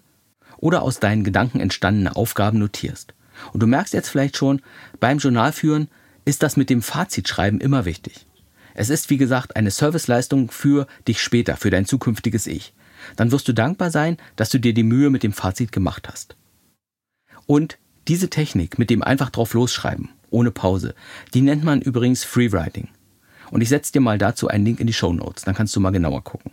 oder 0.57 0.81
aus 0.81 0.99
deinen 0.99 1.23
Gedanken 1.23 1.59
entstandene 1.59 2.15
Aufgaben 2.15 2.59
notierst. 2.59 3.13
Und 3.53 3.61
du 3.61 3.67
merkst 3.67 3.93
jetzt 3.93 4.09
vielleicht 4.09 4.35
schon, 4.35 4.61
beim 4.99 5.19
Journalführen 5.19 5.89
ist 6.25 6.43
das 6.43 6.57
mit 6.57 6.69
dem 6.69 6.81
Fazitschreiben 6.81 7.61
immer 7.61 7.85
wichtig. 7.85 8.25
Es 8.73 8.89
ist, 8.89 9.09
wie 9.09 9.17
gesagt, 9.17 9.55
eine 9.55 9.71
Serviceleistung 9.71 10.51
für 10.51 10.87
dich 11.07 11.21
später, 11.21 11.55
für 11.55 11.69
dein 11.69 11.85
zukünftiges 11.85 12.47
Ich. 12.47 12.73
Dann 13.15 13.31
wirst 13.31 13.47
du 13.47 13.53
dankbar 13.53 13.91
sein, 13.91 14.17
dass 14.35 14.49
du 14.49 14.59
dir 14.59 14.73
die 14.73 14.83
Mühe 14.83 15.11
mit 15.11 15.23
dem 15.23 15.31
Fazit 15.31 15.71
gemacht 15.71 16.09
hast. 16.11 16.35
Und 17.47 17.79
diese 18.07 18.29
Technik 18.29 18.77
mit 18.77 18.91
dem 18.91 19.01
einfach 19.01 19.31
drauf 19.31 19.53
losschreiben, 19.53 20.09
ohne 20.29 20.51
Pause, 20.51 20.93
die 21.33 21.41
nennt 21.41 21.63
man 21.63 21.81
übrigens 21.81 22.23
Freewriting. 22.23 22.89
Und 23.49 23.61
ich 23.61 23.69
setze 23.69 23.93
dir 23.93 24.01
mal 24.01 24.17
dazu 24.17 24.47
einen 24.49 24.65
Link 24.65 24.79
in 24.79 24.87
die 24.87 24.93
Show 24.93 25.13
Notes, 25.13 25.45
dann 25.45 25.55
kannst 25.55 25.75
du 25.75 25.79
mal 25.79 25.91
genauer 25.91 26.23
gucken. 26.23 26.51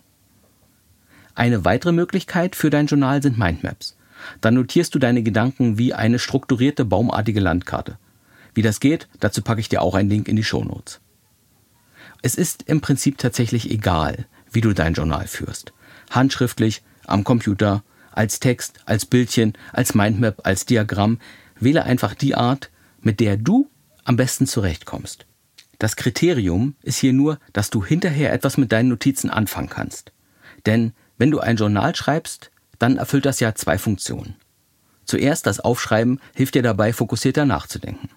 Eine 1.34 1.64
weitere 1.64 1.92
Möglichkeit 1.92 2.54
für 2.54 2.70
dein 2.70 2.86
Journal 2.86 3.20
sind 3.20 3.36
Mindmaps. 3.36 3.96
Dann 4.40 4.54
notierst 4.54 4.94
du 4.94 5.00
deine 5.00 5.22
Gedanken 5.22 5.76
wie 5.76 5.92
eine 5.92 6.20
strukturierte 6.20 6.84
baumartige 6.84 7.40
Landkarte. 7.40 7.98
Wie 8.54 8.62
das 8.62 8.78
geht, 8.78 9.08
dazu 9.18 9.42
packe 9.42 9.60
ich 9.60 9.68
dir 9.68 9.82
auch 9.82 9.96
einen 9.96 10.08
Link 10.08 10.28
in 10.28 10.36
die 10.36 10.44
Show 10.44 10.62
Notes. 10.62 11.00
Es 12.22 12.36
ist 12.36 12.62
im 12.62 12.80
Prinzip 12.80 13.18
tatsächlich 13.18 13.70
egal, 13.70 14.26
wie 14.50 14.60
du 14.60 14.72
dein 14.72 14.94
Journal 14.94 15.26
führst. 15.26 15.72
Handschriftlich, 16.10 16.82
am 17.04 17.24
Computer 17.24 17.82
als 18.16 18.40
Text, 18.40 18.80
als 18.87 19.06
Bildchen, 19.06 19.54
als 19.73 19.94
Mindmap, 19.94 20.47
als 20.47 20.66
Diagramm. 20.66 21.18
Wähle 21.61 21.85
einfach 21.85 22.14
die 22.14 22.35
Art, 22.35 22.71
mit 23.00 23.21
der 23.21 23.37
du 23.37 23.71
am 24.04 24.16
besten 24.16 24.47
zurechtkommst. 24.47 25.26
Das 25.78 25.97
Kriterium 25.97 26.75
ist 26.83 26.99
hier 26.99 27.12
nur, 27.12 27.38
dass 27.52 27.71
du 27.71 27.85
hinterher 27.85 28.33
etwas 28.33 28.56
mit 28.56 28.73
deinen 28.73 28.88
Notizen 28.88 29.30
anfangen 29.30 29.68
kannst. 29.68 30.12
Denn 30.66 30.92
wenn 31.18 31.30
du 31.30 31.40
ein 31.40 31.56
Journal 31.56 31.94
schreibst, 31.94 32.50
dann 32.78 32.97
erfüllt 32.97 33.26
das 33.26 33.40
ja 33.40 33.54
zwei 33.54 33.78
Funktionen. 33.78 34.37
Zuerst 35.04 35.47
das 35.47 35.61
Aufschreiben 35.61 36.21
hilft 36.35 36.54
dir 36.54 36.62
dabei, 36.62 36.92
fokussierter 36.92 37.44
nachzudenken. 37.44 38.09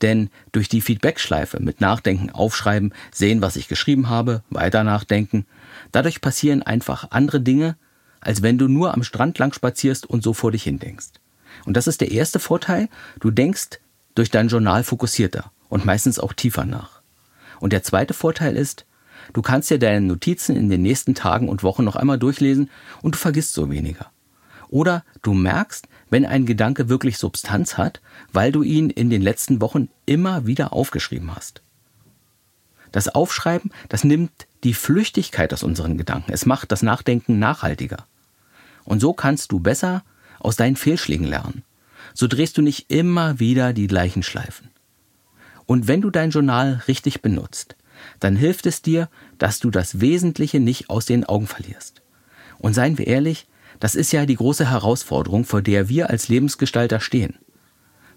Denn 0.00 0.30
durch 0.52 0.68
die 0.68 0.80
Feedbackschleife 0.80 1.60
mit 1.62 1.80
Nachdenken, 1.80 2.30
Aufschreiben, 2.30 2.92
sehen, 3.12 3.42
was 3.42 3.56
ich 3.56 3.68
geschrieben 3.68 4.08
habe, 4.08 4.42
weiter 4.50 4.84
nachdenken, 4.84 5.46
dadurch 5.92 6.20
passieren 6.20 6.62
einfach 6.62 7.10
andere 7.10 7.40
Dinge, 7.40 7.76
als 8.22 8.42
wenn 8.42 8.56
du 8.56 8.68
nur 8.68 8.94
am 8.94 9.02
Strand 9.02 9.38
lang 9.38 9.52
spazierst 9.52 10.06
und 10.06 10.22
so 10.22 10.32
vor 10.32 10.52
dich 10.52 10.62
hindenkst. 10.62 11.10
Und 11.66 11.76
das 11.76 11.86
ist 11.86 12.00
der 12.00 12.10
erste 12.10 12.38
Vorteil. 12.38 12.88
Du 13.20 13.30
denkst 13.30 13.80
durch 14.14 14.30
dein 14.30 14.48
Journal 14.48 14.84
fokussierter 14.84 15.52
und 15.68 15.84
meistens 15.84 16.18
auch 16.18 16.32
tiefer 16.32 16.64
nach. 16.64 17.02
Und 17.60 17.72
der 17.72 17.82
zweite 17.82 18.14
Vorteil 18.14 18.56
ist, 18.56 18.86
du 19.32 19.42
kannst 19.42 19.70
dir 19.70 19.78
deine 19.78 20.00
Notizen 20.00 20.56
in 20.56 20.70
den 20.70 20.82
nächsten 20.82 21.14
Tagen 21.14 21.48
und 21.48 21.62
Wochen 21.62 21.84
noch 21.84 21.96
einmal 21.96 22.18
durchlesen 22.18 22.70
und 23.02 23.14
du 23.14 23.18
vergisst 23.18 23.54
so 23.54 23.70
weniger. 23.70 24.10
Oder 24.68 25.04
du 25.20 25.34
merkst, 25.34 25.86
wenn 26.08 26.24
ein 26.24 26.46
Gedanke 26.46 26.88
wirklich 26.88 27.18
Substanz 27.18 27.76
hat, 27.76 28.00
weil 28.32 28.52
du 28.52 28.62
ihn 28.62 28.90
in 28.90 29.10
den 29.10 29.22
letzten 29.22 29.60
Wochen 29.60 29.88
immer 30.06 30.46
wieder 30.46 30.72
aufgeschrieben 30.72 31.34
hast. 31.34 31.62
Das 32.90 33.08
Aufschreiben, 33.08 33.70
das 33.88 34.04
nimmt 34.04 34.46
die 34.64 34.74
Flüchtigkeit 34.74 35.52
aus 35.52 35.62
unseren 35.62 35.98
Gedanken. 35.98 36.32
Es 36.32 36.46
macht 36.46 36.72
das 36.72 36.82
Nachdenken 36.82 37.38
nachhaltiger. 37.38 38.06
Und 38.84 39.00
so 39.00 39.12
kannst 39.12 39.52
du 39.52 39.60
besser 39.60 40.04
aus 40.38 40.56
deinen 40.56 40.76
Fehlschlägen 40.76 41.26
lernen. 41.26 41.62
So 42.14 42.26
drehst 42.26 42.58
du 42.58 42.62
nicht 42.62 42.90
immer 42.90 43.38
wieder 43.38 43.72
die 43.72 43.86
gleichen 43.86 44.22
Schleifen. 44.22 44.68
Und 45.66 45.88
wenn 45.88 46.00
du 46.00 46.10
dein 46.10 46.30
Journal 46.30 46.82
richtig 46.88 47.22
benutzt, 47.22 47.76
dann 48.20 48.36
hilft 48.36 48.66
es 48.66 48.82
dir, 48.82 49.08
dass 49.38 49.60
du 49.60 49.70
das 49.70 50.00
Wesentliche 50.00 50.60
nicht 50.60 50.90
aus 50.90 51.06
den 51.06 51.24
Augen 51.24 51.46
verlierst. 51.46 52.02
Und 52.58 52.74
seien 52.74 52.98
wir 52.98 53.06
ehrlich, 53.06 53.46
das 53.80 53.94
ist 53.94 54.12
ja 54.12 54.26
die 54.26 54.36
große 54.36 54.70
Herausforderung, 54.70 55.44
vor 55.44 55.62
der 55.62 55.88
wir 55.88 56.10
als 56.10 56.28
Lebensgestalter 56.28 57.00
stehen, 57.00 57.36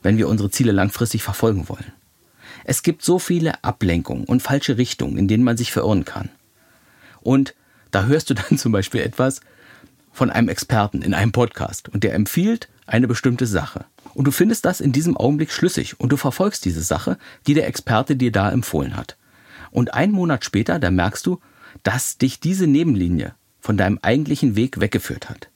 wenn 0.01 0.17
wir 0.17 0.27
unsere 0.27 0.51
Ziele 0.51 0.71
langfristig 0.71 1.23
verfolgen 1.23 1.69
wollen. 1.69 1.93
Es 2.63 2.83
gibt 2.83 3.03
so 3.03 3.19
viele 3.19 3.63
Ablenkungen 3.63 4.25
und 4.25 4.41
falsche 4.41 4.77
Richtungen, 4.77 5.17
in 5.17 5.27
denen 5.27 5.43
man 5.43 5.57
sich 5.57 5.71
verirren 5.71 6.05
kann. 6.05 6.29
Und 7.21 7.55
da 7.91 8.05
hörst 8.05 8.29
du 8.29 8.33
dann 8.33 8.57
zum 8.57 8.71
Beispiel 8.71 9.01
etwas 9.01 9.41
von 10.15 10.29
einem 10.29 10.47
Experten 10.47 11.01
in 11.01 11.13
einem 11.13 11.33
Podcast 11.33 11.89
und 11.89 12.03
der 12.05 12.13
empfiehlt 12.13 12.69
eine 12.87 13.07
bestimmte 13.07 13.45
Sache. 13.45 13.85
Und 14.13 14.25
du 14.25 14.31
findest 14.31 14.63
das 14.63 14.79
in 14.79 14.93
diesem 14.93 15.17
Augenblick 15.17 15.51
schlüssig 15.51 15.99
und 15.99 16.09
du 16.09 16.17
verfolgst 16.17 16.63
diese 16.63 16.81
Sache, 16.81 17.17
die 17.47 17.53
der 17.53 17.67
Experte 17.67 18.15
dir 18.15 18.31
da 18.31 18.49
empfohlen 18.49 18.95
hat. 18.95 19.17
Und 19.71 19.93
einen 19.93 20.13
Monat 20.13 20.45
später, 20.45 20.79
da 20.79 20.89
merkst 20.89 21.25
du, 21.25 21.41
dass 21.83 22.17
dich 22.17 22.39
diese 22.39 22.65
Nebenlinie 22.65 23.35
von 23.59 23.75
deinem 23.75 23.99
eigentlichen 24.01 24.55
Weg 24.55 24.79
weggeführt 24.79 25.29
hat. 25.29 25.49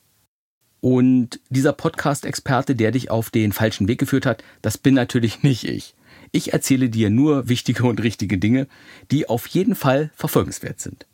Und 0.81 1.39
dieser 1.49 1.71
Podcast-Experte, 1.71 2.75
der 2.75 2.91
dich 2.91 3.09
auf 3.09 3.29
den 3.29 3.53
falschen 3.53 3.87
Weg 3.87 3.99
geführt 3.99 4.25
hat, 4.25 4.43
das 4.61 4.77
bin 4.77 4.93
natürlich 4.93 5.41
nicht 5.43 5.63
ich. 5.63 5.95
Ich 6.33 6.51
erzähle 6.51 6.89
dir 6.89 7.09
nur 7.09 7.47
wichtige 7.47 7.85
und 7.85 8.03
richtige 8.03 8.37
Dinge, 8.37 8.67
die 9.09 9.29
auf 9.29 9.47
jeden 9.47 9.75
Fall 9.75 10.11
verfolgenswert 10.15 10.81
sind. 10.81 11.05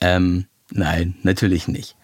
Ähm, 0.00 0.46
nein, 0.72 1.14
natürlich 1.22 1.68
nicht. 1.68 1.96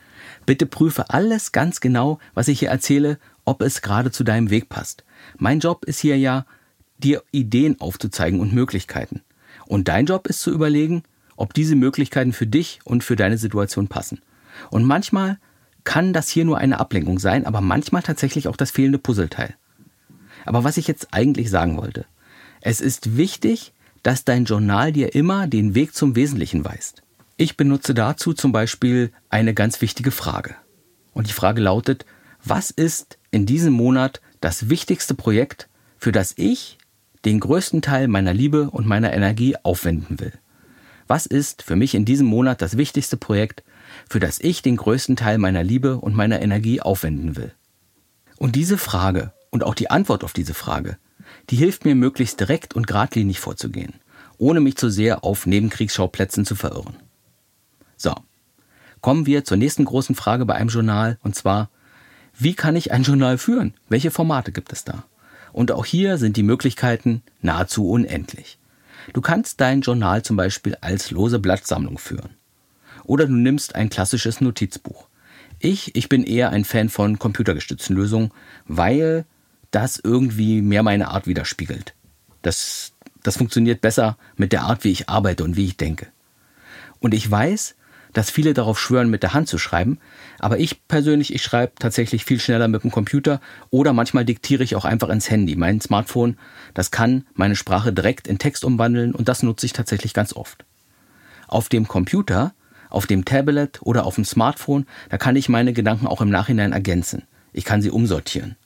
Bitte 0.51 0.67
prüfe 0.67 1.11
alles 1.11 1.53
ganz 1.53 1.79
genau, 1.79 2.19
was 2.35 2.49
ich 2.49 2.59
hier 2.59 2.71
erzähle, 2.71 3.21
ob 3.45 3.63
es 3.63 3.83
gerade 3.83 4.11
zu 4.11 4.25
deinem 4.25 4.51
Weg 4.51 4.69
passt. 4.69 5.05
Mein 5.39 5.61
Job 5.61 5.85
ist 5.85 6.01
hier 6.01 6.19
ja, 6.19 6.45
dir 6.99 7.23
Ideen 7.31 7.81
aufzuzeigen 7.81 8.41
und 8.41 8.53
Möglichkeiten. 8.53 9.21
Und 9.67 9.87
dein 9.87 10.07
Job 10.07 10.27
ist 10.27 10.41
zu 10.41 10.51
überlegen, 10.51 11.05
ob 11.37 11.55
diese 11.55 11.77
Möglichkeiten 11.77 12.33
für 12.33 12.49
dich 12.49 12.81
und 12.83 13.05
für 13.05 13.15
deine 13.15 13.39
Situation 13.39 13.87
passen. 13.87 14.23
Und 14.71 14.83
manchmal 14.83 15.39
kann 15.85 16.13
das 16.13 16.29
hier 16.29 16.45
nur 16.45 16.59
eine 16.59 16.81
Ablenkung 16.81 17.21
sein, 17.21 17.47
aber 17.47 17.61
manchmal 17.61 18.03
tatsächlich 18.03 18.49
auch 18.49 18.57
das 18.57 18.73
fehlende 18.73 18.99
Puzzleteil. 18.99 19.55
Aber 20.47 20.65
was 20.65 20.79
ich 20.79 20.89
jetzt 20.89 21.15
eigentlich 21.15 21.49
sagen 21.49 21.77
wollte, 21.77 22.07
es 22.61 22.81
ist 22.81 23.17
wichtig, 23.17 23.73
dass 24.03 24.25
dein 24.25 24.47
Journal 24.47 24.91
dir 24.91 25.15
immer 25.15 25.47
den 25.47 25.77
Weg 25.77 25.95
zum 25.95 26.17
Wesentlichen 26.17 26.65
weist. 26.65 27.05
Ich 27.41 27.57
benutze 27.57 27.95
dazu 27.95 28.35
zum 28.35 28.53
Beispiel 28.53 29.13
eine 29.31 29.55
ganz 29.55 29.81
wichtige 29.81 30.11
Frage. 30.11 30.57
Und 31.15 31.27
die 31.27 31.33
Frage 31.33 31.63
lautet, 31.63 32.05
was 32.45 32.71
ist 32.71 33.17
in 33.31 33.47
diesem 33.47 33.73
Monat 33.73 34.21
das 34.43 34.69
wichtigste 34.69 35.15
Projekt, 35.15 35.71
für 35.97 36.13
das 36.13 36.35
ich 36.37 36.77
den 37.25 37.41
größten 37.41 37.81
Teil 37.81 38.09
meiner 38.09 38.35
Liebe 38.35 38.69
und 38.69 38.87
meiner 38.87 39.15
Energie 39.15 39.57
aufwenden 39.63 40.21
will? 40.21 40.35
Was 41.07 41.25
ist 41.25 41.63
für 41.63 41.77
mich 41.77 41.95
in 41.95 42.05
diesem 42.05 42.27
Monat 42.27 42.61
das 42.61 42.77
wichtigste 42.77 43.17
Projekt, 43.17 43.65
für 44.07 44.21
das 44.21 44.39
ich 44.39 44.61
den 44.61 44.77
größten 44.77 45.17
Teil 45.17 45.39
meiner 45.39 45.65
Liebe 45.65 45.97
und 45.97 46.15
meiner 46.15 46.43
Energie 46.43 46.83
aufwenden 46.83 47.37
will? 47.37 47.55
Und 48.37 48.55
diese 48.55 48.77
Frage 48.77 49.33
und 49.49 49.65
auch 49.65 49.75
die 49.75 49.91
Antwort 49.91 50.25
auf 50.25 50.35
diese 50.35 50.53
Frage, 50.53 50.99
die 51.49 51.57
hilft 51.57 51.87
mir 51.87 51.95
möglichst 51.95 52.39
direkt 52.39 52.75
und 52.75 52.87
geradlinig 52.87 53.41
vorzugehen, 53.41 53.95
ohne 54.37 54.61
mich 54.61 54.77
zu 54.77 54.91
sehr 54.91 55.25
auf 55.25 55.47
Nebenkriegsschauplätzen 55.47 56.45
zu 56.45 56.55
verirren. 56.55 56.99
So, 58.01 58.15
kommen 59.03 59.27
wir 59.27 59.45
zur 59.45 59.59
nächsten 59.59 59.85
großen 59.85 60.15
Frage 60.15 60.47
bei 60.47 60.55
einem 60.55 60.71
Journal, 60.71 61.19
und 61.23 61.35
zwar, 61.35 61.69
wie 62.33 62.55
kann 62.55 62.75
ich 62.75 62.93
ein 62.93 63.03
Journal 63.03 63.37
führen? 63.37 63.75
Welche 63.91 64.11
Formate 64.11 64.53
gibt 64.53 64.73
es 64.73 64.85
da? 64.85 65.05
Und 65.53 65.71
auch 65.71 65.85
hier 65.85 66.17
sind 66.17 66.39
die 66.39 66.43
Möglichkeiten 66.43 67.21
nahezu 67.43 67.91
unendlich. 67.91 68.57
Du 69.13 69.21
kannst 69.21 69.61
dein 69.61 69.83
Journal 69.83 70.23
zum 70.23 70.39
Beispiel 70.39 70.79
als 70.81 71.11
lose 71.11 71.39
Blattsammlung 71.39 71.99
führen. 71.99 72.31
Oder 73.05 73.27
du 73.27 73.35
nimmst 73.35 73.75
ein 73.75 73.91
klassisches 73.91 74.41
Notizbuch. 74.41 75.07
Ich, 75.59 75.95
ich 75.95 76.09
bin 76.09 76.25
eher 76.25 76.49
ein 76.49 76.65
Fan 76.65 76.89
von 76.89 77.19
computergestützten 77.19 77.95
Lösungen, 77.95 78.33
weil 78.67 79.27
das 79.73 80.01
irgendwie 80.03 80.63
mehr 80.63 80.83
meine 80.83 81.09
Art 81.09 81.27
widerspiegelt. 81.27 81.93
Das, 82.41 82.93
das 83.23 83.37
funktioniert 83.37 83.83
besser 83.83 84.17
mit 84.37 84.53
der 84.53 84.63
Art, 84.63 84.85
wie 84.85 84.91
ich 84.91 85.11
arbeite 85.11 85.45
und 85.45 85.59
wie 85.59 85.67
ich 85.67 85.77
denke. 85.77 86.07
Und 87.01 87.13
ich 87.13 87.31
weiß, 87.31 87.75
dass 88.13 88.31
viele 88.31 88.55
darauf 88.55 88.79
schwören, 88.79 89.11
mit 89.11 89.23
der 89.23 89.35
Hand 89.35 89.49
zu 89.49 89.59
schreiben. 89.59 89.99
Aber 90.39 90.59
ich 90.59 90.87
persönlich, 90.89 91.35
ich 91.35 91.43
schreibe 91.43 91.73
tatsächlich 91.79 92.25
viel 92.25 92.41
schneller 92.41 92.69
mit 92.69 92.83
dem 92.83 92.91
Computer 92.91 93.41
oder 93.71 93.93
manchmal 93.93 94.25
diktiere 94.25 94.65
ich 94.65 94.77
auch 94.77 94.85
einfach 94.85 95.09
ins 95.09 95.31
Handy. 95.31 95.57
Mein 95.57 95.81
Smartphone, 95.81 96.37
das 96.75 96.91
kann 96.91 97.25
meine 97.35 97.57
Sprache 97.57 97.93
direkt 97.93 98.27
in 98.27 98.39
Text 98.39 98.65
umwandeln 98.65 99.15
und 99.15 99.29
das 99.29 99.43
nutze 99.43 99.67
ich 99.67 99.73
tatsächlich 99.73 100.15
ganz 100.15 100.33
oft. 100.35 100.65
Auf 101.47 101.69
dem 101.69 101.89
Computer, 101.89 102.53
auf 102.89 103.07
dem 103.07 103.25
Tablet 103.25 103.81
oder 103.83 104.05
auf 104.05 104.17
dem 104.17 104.25
Smartphone, 104.25 104.87
da 105.09 105.19
kann 105.19 105.37
ich 105.37 105.49
meine 105.49 105.73
Gedanken 105.73 106.07
auch 106.07 106.21
im 106.21 106.31
Nachhinein 106.31 106.73
ergänzen. 106.73 107.23
Ich 107.53 107.65
kann 107.65 107.83
sie 107.83 107.91
umsortieren. 107.91 108.57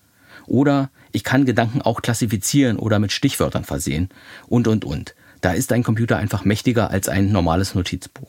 Oder 0.46 0.90
ich 1.12 1.24
kann 1.24 1.46
Gedanken 1.46 1.80
auch 1.80 2.02
klassifizieren 2.02 2.78
oder 2.78 2.98
mit 2.98 3.12
Stichwörtern 3.12 3.64
versehen 3.64 4.10
und, 4.46 4.68
und, 4.68 4.84
und. 4.84 5.14
Da 5.40 5.52
ist 5.52 5.72
ein 5.72 5.82
Computer 5.82 6.16
einfach 6.16 6.44
mächtiger 6.44 6.90
als 6.90 7.08
ein 7.08 7.30
normales 7.30 7.74
Notizbuch. 7.74 8.28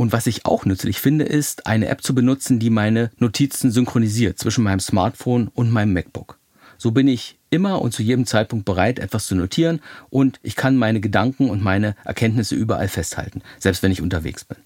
Und 0.00 0.14
was 0.14 0.26
ich 0.26 0.46
auch 0.46 0.64
nützlich 0.64 0.98
finde, 0.98 1.26
ist, 1.26 1.66
eine 1.66 1.88
App 1.88 2.02
zu 2.02 2.14
benutzen, 2.14 2.58
die 2.58 2.70
meine 2.70 3.10
Notizen 3.18 3.70
synchronisiert 3.70 4.38
zwischen 4.38 4.64
meinem 4.64 4.80
Smartphone 4.80 5.48
und 5.48 5.70
meinem 5.70 5.92
MacBook. 5.92 6.38
So 6.78 6.92
bin 6.92 7.06
ich 7.06 7.38
immer 7.50 7.82
und 7.82 7.92
zu 7.92 8.02
jedem 8.02 8.24
Zeitpunkt 8.24 8.64
bereit, 8.64 8.98
etwas 8.98 9.26
zu 9.26 9.34
notieren 9.34 9.80
und 10.08 10.40
ich 10.42 10.56
kann 10.56 10.78
meine 10.78 11.00
Gedanken 11.00 11.50
und 11.50 11.62
meine 11.62 11.96
Erkenntnisse 12.02 12.54
überall 12.54 12.88
festhalten, 12.88 13.42
selbst 13.58 13.82
wenn 13.82 13.92
ich 13.92 14.00
unterwegs 14.00 14.42
bin 14.42 14.56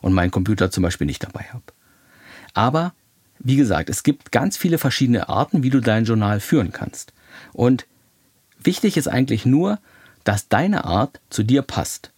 und 0.00 0.12
meinen 0.12 0.32
Computer 0.32 0.72
zum 0.72 0.82
Beispiel 0.82 1.06
nicht 1.06 1.22
dabei 1.22 1.44
habe. 1.52 1.62
Aber, 2.54 2.92
wie 3.38 3.54
gesagt, 3.54 3.90
es 3.90 4.02
gibt 4.02 4.32
ganz 4.32 4.56
viele 4.56 4.78
verschiedene 4.78 5.28
Arten, 5.28 5.62
wie 5.62 5.70
du 5.70 5.78
dein 5.78 6.04
Journal 6.04 6.40
führen 6.40 6.72
kannst. 6.72 7.12
Und 7.52 7.86
wichtig 8.60 8.96
ist 8.96 9.06
eigentlich 9.06 9.46
nur, 9.46 9.78
dass 10.24 10.48
deine 10.48 10.84
Art 10.84 11.20
zu 11.30 11.44
dir 11.44 11.62
passt. 11.62 12.10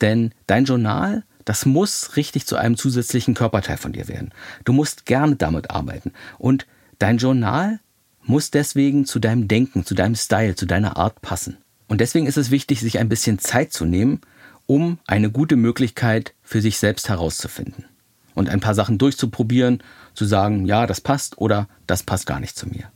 Denn 0.00 0.32
dein 0.46 0.64
Journal 0.64 1.24
das 1.48 1.64
muss 1.64 2.16
richtig 2.16 2.44
zu 2.44 2.56
einem 2.56 2.76
zusätzlichen 2.76 3.32
Körperteil 3.32 3.78
von 3.78 3.94
dir 3.94 4.06
werden. 4.06 4.32
Du 4.66 4.74
musst 4.74 5.06
gerne 5.06 5.34
damit 5.34 5.70
arbeiten. 5.70 6.12
Und 6.36 6.66
dein 6.98 7.16
Journal 7.16 7.80
muss 8.22 8.50
deswegen 8.50 9.06
zu 9.06 9.18
deinem 9.18 9.48
Denken, 9.48 9.86
zu 9.86 9.94
deinem 9.94 10.14
Style, 10.14 10.56
zu 10.56 10.66
deiner 10.66 10.98
Art 10.98 11.22
passen. 11.22 11.56
Und 11.86 12.02
deswegen 12.02 12.26
ist 12.26 12.36
es 12.36 12.50
wichtig, 12.50 12.80
sich 12.80 12.98
ein 12.98 13.08
bisschen 13.08 13.38
Zeit 13.38 13.72
zu 13.72 13.86
nehmen, 13.86 14.20
um 14.66 14.98
eine 15.06 15.30
gute 15.30 15.56
Möglichkeit 15.56 16.34
für 16.42 16.60
sich 16.60 16.76
selbst 16.76 17.08
herauszufinden. 17.08 17.86
Und 18.34 18.50
ein 18.50 18.60
paar 18.60 18.74
Sachen 18.74 18.98
durchzuprobieren, 18.98 19.82
zu 20.12 20.26
sagen, 20.26 20.66
ja, 20.66 20.86
das 20.86 21.00
passt 21.00 21.38
oder 21.38 21.66
das 21.86 22.02
passt 22.02 22.26
gar 22.26 22.40
nicht 22.40 22.58
zu 22.58 22.68
mir. 22.68 22.92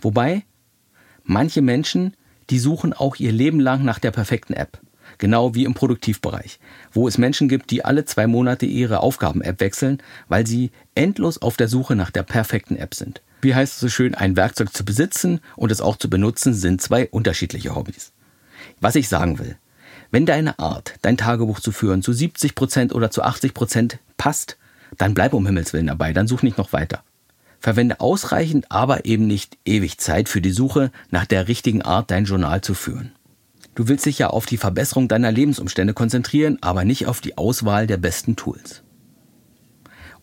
Wobei, 0.00 0.44
manche 1.24 1.60
Menschen, 1.60 2.14
die 2.50 2.60
suchen 2.60 2.92
auch 2.92 3.16
ihr 3.16 3.32
Leben 3.32 3.58
lang 3.58 3.84
nach 3.84 3.98
der 3.98 4.12
perfekten 4.12 4.52
App 4.52 4.78
genau 5.18 5.54
wie 5.54 5.64
im 5.64 5.74
Produktivbereich, 5.74 6.58
wo 6.92 7.08
es 7.08 7.18
Menschen 7.18 7.48
gibt, 7.48 7.70
die 7.70 7.84
alle 7.84 8.04
zwei 8.04 8.26
Monate 8.26 8.66
ihre 8.66 9.00
Aufgaben-App 9.00 9.60
wechseln, 9.60 10.02
weil 10.28 10.46
sie 10.46 10.70
endlos 10.94 11.38
auf 11.38 11.56
der 11.56 11.68
Suche 11.68 11.96
nach 11.96 12.10
der 12.10 12.22
perfekten 12.22 12.76
App 12.76 12.94
sind. 12.94 13.22
Wie 13.42 13.54
heißt 13.54 13.74
es 13.74 13.80
so 13.80 13.88
schön, 13.88 14.14
ein 14.14 14.36
Werkzeug 14.36 14.74
zu 14.74 14.84
besitzen 14.84 15.40
und 15.56 15.70
es 15.70 15.80
auch 15.80 15.96
zu 15.96 16.10
benutzen, 16.10 16.54
sind 16.54 16.80
zwei 16.80 17.08
unterschiedliche 17.08 17.74
Hobbys. 17.74 18.12
Was 18.80 18.94
ich 18.94 19.08
sagen 19.08 19.38
will, 19.38 19.56
wenn 20.10 20.26
deine 20.26 20.58
Art, 20.58 20.94
dein 21.02 21.16
Tagebuch 21.16 21.60
zu 21.60 21.72
führen, 21.72 22.02
zu 22.02 22.12
70 22.12 22.54
Prozent 22.54 22.94
oder 22.94 23.10
zu 23.10 23.22
80 23.22 23.54
Prozent 23.54 23.98
passt, 24.16 24.56
dann 24.98 25.14
bleib 25.14 25.32
um 25.32 25.46
Himmels 25.46 25.72
Willen 25.72 25.88
dabei, 25.88 26.12
dann 26.12 26.28
such 26.28 26.42
nicht 26.42 26.58
noch 26.58 26.72
weiter. 26.72 27.02
Verwende 27.60 28.00
ausreichend, 28.00 28.70
aber 28.70 29.04
eben 29.04 29.26
nicht 29.26 29.58
ewig 29.64 29.98
Zeit 29.98 30.28
für 30.28 30.40
die 30.40 30.52
Suche 30.52 30.92
nach 31.10 31.26
der 31.26 31.48
richtigen 31.48 31.82
Art, 31.82 32.10
dein 32.10 32.24
Journal 32.24 32.60
zu 32.60 32.74
führen. 32.74 33.12
Du 33.76 33.86
willst 33.86 34.06
dich 34.06 34.18
ja 34.18 34.30
auf 34.30 34.46
die 34.46 34.56
Verbesserung 34.56 35.06
deiner 35.06 35.30
Lebensumstände 35.30 35.94
konzentrieren, 35.94 36.58
aber 36.60 36.84
nicht 36.84 37.06
auf 37.06 37.20
die 37.20 37.38
Auswahl 37.38 37.86
der 37.86 37.98
besten 37.98 38.34
Tools. 38.34 38.82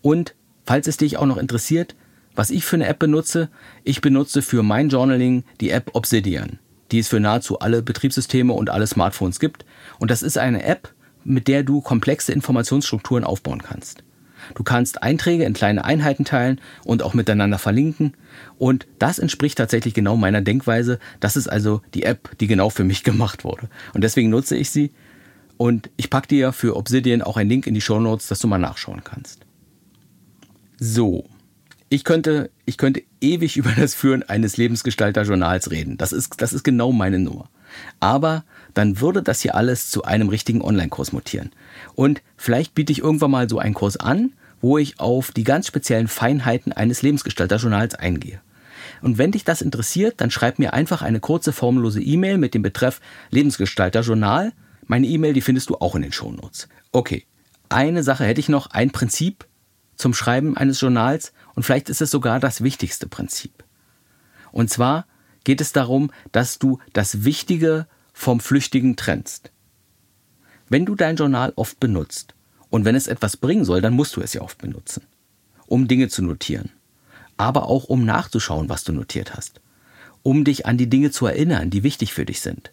Und 0.02 0.36
falls 0.66 0.88
es 0.88 0.98
dich 0.98 1.18
auch 1.18 1.26
noch 1.26 1.38
interessiert, 1.38 1.96
was 2.36 2.50
ich 2.50 2.66
für 2.66 2.76
eine 2.76 2.88
App 2.88 3.00
benutze. 3.00 3.50
Ich 3.84 4.02
benutze 4.02 4.42
für 4.42 4.64
mein 4.64 4.90
Journaling 4.90 5.44
die 5.62 5.70
App 5.70 5.92
Obsidian, 5.94 6.60
die 6.92 7.00
es 7.00 7.08
für 7.08 7.20
nahezu 7.20 7.60
alle 7.60 7.82
Betriebssysteme 7.82 8.54
und 8.54 8.70
alle 8.70 8.88
Smartphones 8.88 9.40
gibt. 9.40 9.66
Und 10.00 10.12
das 10.12 10.24
ist 10.24 10.38
eine 10.38 10.64
App, 10.64 10.94
mit 11.24 11.48
der 11.48 11.64
du 11.64 11.82
komplexe 11.82 12.34
Informationsstrukturen 12.34 13.24
aufbauen 13.24 13.62
kannst. 13.62 14.04
Du 14.56 14.64
kannst 14.64 15.04
Einträge 15.04 15.44
in 15.44 15.54
kleine 15.54 15.86
Einheiten 15.86 16.26
teilen 16.26 16.60
und 16.84 17.04
auch 17.04 17.14
miteinander 17.14 17.58
verlinken. 17.58 18.14
Und 18.58 18.88
das 19.00 19.20
entspricht 19.20 19.58
tatsächlich 19.58 19.94
genau 19.94 20.18
meiner 20.18 20.42
Denkweise. 20.42 21.00
Das 21.20 21.36
ist 21.36 21.48
also 21.48 21.82
die 21.94 22.04
App, 22.04 22.38
die 22.40 22.48
genau 22.48 22.70
für 22.70 22.84
mich 22.84 23.04
gemacht 23.04 23.44
wurde. 23.44 23.70
Und 23.94 24.04
deswegen 24.04 24.30
nutze 24.30 24.56
ich 24.56 24.70
sie. 24.70 24.92
Und 25.58 25.90
ich 25.98 26.10
packe 26.10 26.28
dir 26.28 26.52
für 26.52 26.76
Obsidian 26.76 27.22
auch 27.22 27.38
einen 27.38 27.50
Link 27.50 27.68
in 27.68 27.74
die 27.74 27.82
Show 27.82 28.00
Notes, 28.00 28.28
dass 28.28 28.40
du 28.40 28.48
mal 28.48 28.58
nachschauen 28.58 29.04
kannst. 29.04 29.46
So. 30.80 31.26
Ich 31.90 32.04
könnte, 32.04 32.50
ich 32.66 32.78
könnte 32.78 33.04
ewig 33.22 33.56
über 33.58 33.72
das 33.72 33.94
Führen 33.94 34.24
eines 34.24 34.58
Lebensgestalter-Journals 34.58 35.72
reden. 35.72 35.98
Das 35.98 36.12
ist, 36.12 36.42
das 36.42 36.54
ist 36.54 36.64
genau 36.64 36.92
meine 36.92 37.20
Nummer. 37.20 37.50
Aber 38.00 38.44
dann 38.74 39.00
würde 39.00 39.24
das 39.24 39.42
hier 39.42 39.56
alles 39.56 39.90
zu 39.90 40.04
einem 40.04 40.30
richtigen 40.30 40.62
Online-Kurs 40.62 41.12
mutieren. 41.12 41.52
Und 41.96 42.22
vielleicht 42.38 42.76
biete 42.76 42.92
ich 42.92 43.00
irgendwann 43.00 43.32
mal 43.32 43.50
so 43.50 43.60
einen 43.60 43.74
Kurs 43.74 43.98
an, 43.98 44.34
wo 44.62 44.78
ich 44.78 45.00
auf 45.00 45.32
die 45.32 45.44
ganz 45.44 45.68
speziellen 45.68 46.08
Feinheiten 46.08 46.72
eines 46.72 47.02
Lebensgestalter-Journals 47.02 47.96
eingehe. 47.96 48.42
Und 49.02 49.18
wenn 49.18 49.32
dich 49.32 49.44
das 49.44 49.62
interessiert, 49.62 50.22
dann 50.22 50.32
schreib 50.32 50.60
mir 50.60 50.74
einfach 50.74 51.02
eine 51.02 51.20
kurze 51.20 51.52
formlose 51.52 52.02
E-Mail 52.02 52.38
mit 52.38 52.54
dem 52.54 52.62
Betreff 52.62 53.02
Lebensgestalter-Journal. 53.32 54.54
Meine 54.88 55.08
E-Mail, 55.08 55.34
die 55.34 55.42
findest 55.42 55.70
du 55.70 55.76
auch 55.76 55.96
in 55.96 56.02
den 56.02 56.14
Shownotes. 56.14 56.70
Okay, 56.92 57.26
eine 57.70 58.04
Sache 58.04 58.26
hätte 58.26 58.40
ich 58.40 58.50
noch, 58.50 58.68
ein 58.68 58.92
Prinzip 58.92 59.46
zum 59.96 60.14
Schreiben 60.14 60.58
eines 60.58 60.80
Journals 60.80 61.34
und 61.56 61.64
vielleicht 61.64 61.90
ist 61.90 62.02
es 62.02 62.12
sogar 62.12 62.40
das 62.40 62.64
wichtigste 62.64 63.08
Prinzip. 63.08 63.64
Und 64.52 64.70
zwar 64.70 65.06
geht 65.44 65.62
es 65.62 65.72
darum, 65.72 66.12
dass 66.32 66.60
du 66.60 66.80
das 66.94 67.26
Wichtige 67.26 67.88
vom 68.14 68.40
Flüchtigen 68.40 68.96
trennst. 68.96 69.52
Wenn 70.70 70.86
du 70.86 70.96
dein 70.96 71.18
Journal 71.18 71.52
oft 71.56 71.80
benutzt 71.80 72.36
und 72.70 72.86
wenn 72.86 72.96
es 72.96 73.08
etwas 73.08 73.38
bringen 73.38 73.66
soll, 73.66 73.82
dann 73.82 73.94
musst 73.94 74.16
du 74.16 74.22
es 74.22 74.34
ja 74.34 74.42
oft 74.42 74.60
benutzen, 74.60 75.04
um 75.68 75.88
Dinge 75.88 76.08
zu 76.08 76.22
notieren, 76.22 76.72
aber 77.38 77.68
auch 77.68 77.86
um 77.86 78.06
nachzuschauen, 78.06 78.70
was 78.70 78.84
du 78.84 78.94
notiert 78.94 79.36
hast, 79.36 79.60
um 80.22 80.46
dich 80.46 80.66
an 80.66 80.78
die 80.78 80.90
Dinge 80.90 81.12
zu 81.12 81.26
erinnern, 81.26 81.70
die 81.70 81.84
wichtig 81.84 82.14
für 82.14 82.26
dich 82.26 82.42
sind. 82.42 82.72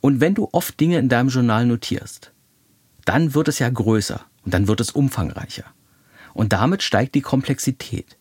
Und 0.00 0.20
wenn 0.20 0.34
du 0.34 0.48
oft 0.52 0.78
Dinge 0.78 0.98
in 0.98 1.08
deinem 1.08 1.30
Journal 1.30 1.66
notierst, 1.66 2.30
dann 3.04 3.34
wird 3.34 3.48
es 3.48 3.58
ja 3.58 3.68
größer 3.68 4.24
und 4.44 4.54
dann 4.54 4.68
wird 4.68 4.80
es 4.80 4.90
umfangreicher. 4.90 5.64
Und 6.34 6.52
damit 6.52 6.82
steigt 6.82 7.14
die 7.14 7.22
Komplexität. 7.22 8.16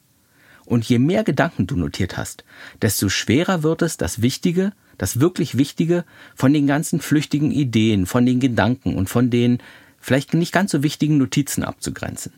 Und 0.66 0.86
je 0.86 1.00
mehr 1.00 1.24
Gedanken 1.24 1.68
du 1.68 1.76
notiert 1.76 2.16
hast, 2.16 2.46
desto 2.82 3.10
schwerer 3.10 3.64
wird 3.64 3.82
es, 3.82 3.98
das 3.98 4.22
Wichtige, 4.22 4.72
das 5.04 5.20
wirklich 5.20 5.58
Wichtige 5.58 6.06
von 6.34 6.54
den 6.54 6.66
ganzen 6.66 7.02
flüchtigen 7.02 7.52
Ideen, 7.52 8.06
von 8.06 8.26
den 8.26 8.40
Gedanken 8.40 8.96
und 8.96 9.10
von 9.10 9.30
den 9.30 9.58
vielleicht 10.00 10.34
nicht 10.34 10.54
ganz 10.54 10.72
so 10.72 10.82
wichtigen 10.82 11.18
Notizen 11.18 11.66
abzugrenzen. 11.66 12.32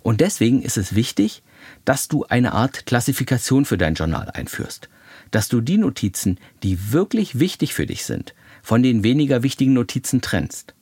Und 0.00 0.20
deswegen 0.20 0.62
ist 0.62 0.76
es 0.76 0.94
wichtig, 0.94 1.42
dass 1.84 2.06
du 2.06 2.24
eine 2.26 2.52
Art 2.52 2.86
Klassifikation 2.86 3.64
für 3.64 3.76
dein 3.76 3.94
Journal 3.94 4.30
einführst, 4.30 4.88
dass 5.32 5.48
du 5.48 5.60
die 5.60 5.78
Notizen, 5.78 6.38
die 6.62 6.92
wirklich 6.92 7.40
wichtig 7.40 7.74
für 7.74 7.86
dich 7.86 8.04
sind, 8.04 8.34
von 8.62 8.84
den 8.84 9.02
weniger 9.02 9.42
wichtigen 9.42 9.72
Notizen 9.72 10.20
trennst. 10.20 10.74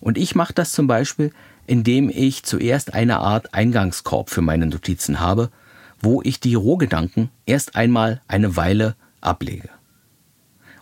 Und 0.00 0.18
ich 0.18 0.34
mache 0.34 0.54
das 0.54 0.72
zum 0.72 0.88
Beispiel, 0.88 1.30
indem 1.68 2.10
ich 2.10 2.42
zuerst 2.42 2.94
eine 2.94 3.18
Art 3.18 3.54
Eingangskorb 3.54 4.28
für 4.28 4.42
meine 4.42 4.66
Notizen 4.66 5.20
habe, 5.20 5.52
wo 6.00 6.20
ich 6.20 6.40
die 6.40 6.56
Rohgedanken 6.56 7.30
erst 7.46 7.76
einmal 7.76 8.20
eine 8.26 8.56
Weile 8.56 8.96
ablege. 9.20 9.77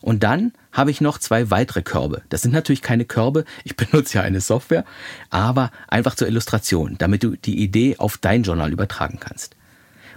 Und 0.06 0.22
dann 0.22 0.52
habe 0.70 0.92
ich 0.92 1.00
noch 1.00 1.18
zwei 1.18 1.50
weitere 1.50 1.82
Körbe. 1.82 2.22
Das 2.28 2.42
sind 2.42 2.52
natürlich 2.52 2.80
keine 2.80 3.06
Körbe, 3.06 3.44
ich 3.64 3.74
benutze 3.76 4.18
ja 4.18 4.22
eine 4.22 4.40
Software, 4.40 4.84
aber 5.30 5.72
einfach 5.88 6.14
zur 6.14 6.28
Illustration, 6.28 6.94
damit 6.96 7.24
du 7.24 7.34
die 7.34 7.58
Idee 7.58 7.96
auf 7.98 8.16
dein 8.16 8.44
Journal 8.44 8.72
übertragen 8.72 9.18
kannst. 9.18 9.56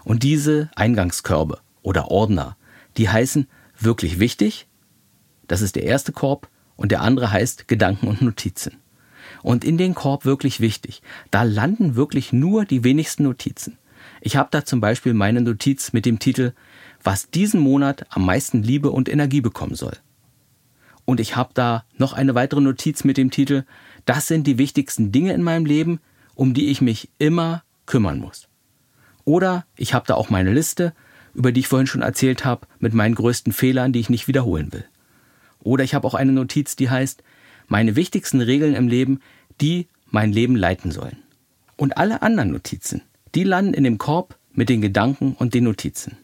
Und 0.03 0.21
diese 0.21 0.69
Eingangskörbe 0.75 1.57
oder 1.81 2.11
Ordner, 2.11 2.55
die 2.97 3.09
heißen 3.09 3.47
wirklich 3.79 4.19
wichtig, 4.19 4.67
das 5.47 5.61
ist 5.61 5.75
der 5.75 5.85
erste 5.85 6.11
Korb, 6.11 6.49
und 6.75 6.91
der 6.91 7.01
andere 7.01 7.31
heißt 7.31 7.67
Gedanken 7.67 8.09
und 8.09 8.21
Notizen. 8.21 8.77
Und 9.41 9.63
in 9.63 9.79
den 9.79 9.95
Korb 9.95 10.23
wirklich 10.23 10.59
wichtig, 10.59 11.01
da 11.31 11.41
landen 11.41 11.95
wirklich 11.95 12.31
nur 12.31 12.63
die 12.63 12.83
wenigsten 12.83 13.23
Notizen. 13.23 13.79
Ich 14.21 14.35
habe 14.35 14.49
da 14.51 14.63
zum 14.63 14.81
Beispiel 14.81 15.15
meine 15.15 15.41
Notiz 15.41 15.93
mit 15.93 16.05
dem 16.05 16.19
Titel 16.19 16.53
Was 17.03 17.29
diesen 17.29 17.61
Monat 17.61 18.05
am 18.09 18.25
meisten 18.25 18.63
Liebe 18.63 18.91
und 18.91 19.09
Energie 19.09 19.41
bekommen 19.41 19.75
soll. 19.75 19.97
Und 21.05 21.19
ich 21.19 21.35
habe 21.35 21.51
da 21.53 21.85
noch 21.97 22.13
eine 22.13 22.35
weitere 22.35 22.61
Notiz 22.61 23.03
mit 23.03 23.17
dem 23.17 23.31
Titel 23.31 23.63
Das 24.05 24.27
sind 24.27 24.45
die 24.45 24.57
wichtigsten 24.57 25.11
Dinge 25.11 25.33
in 25.33 25.41
meinem 25.41 25.65
Leben, 25.65 25.99
um 26.35 26.53
die 26.53 26.67
ich 26.67 26.81
mich 26.81 27.09
immer 27.17 27.63
kümmern 27.85 28.19
muss. 28.19 28.47
Oder 29.25 29.65
ich 29.75 29.93
habe 29.93 30.05
da 30.07 30.15
auch 30.15 30.29
meine 30.29 30.53
Liste, 30.53 30.93
über 31.33 31.51
die 31.51 31.61
ich 31.61 31.67
vorhin 31.67 31.87
schon 31.87 32.01
erzählt 32.01 32.45
habe, 32.45 32.67
mit 32.79 32.93
meinen 32.93 33.15
größten 33.15 33.53
Fehlern, 33.53 33.93
die 33.93 33.99
ich 33.99 34.09
nicht 34.09 34.27
wiederholen 34.27 34.71
will. 34.73 34.85
Oder 35.59 35.83
ich 35.83 35.93
habe 35.93 36.07
auch 36.07 36.13
eine 36.13 36.31
Notiz, 36.31 36.75
die 36.75 36.89
heißt 36.89 37.23
Meine 37.67 37.95
wichtigsten 37.95 38.41
Regeln 38.41 38.75
im 38.75 38.87
Leben, 38.87 39.19
die 39.61 39.87
mein 40.09 40.31
Leben 40.31 40.55
leiten 40.55 40.91
sollen. 40.91 41.17
Und 41.75 41.97
alle 41.97 42.21
anderen 42.21 42.51
Notizen, 42.51 43.01
die 43.35 43.43
landen 43.43 43.73
in 43.73 43.83
dem 43.83 43.97
Korb 43.97 44.37
mit 44.53 44.69
den 44.69 44.81
Gedanken 44.81 45.33
und 45.33 45.53
den 45.53 45.63
Notizen. 45.63 46.17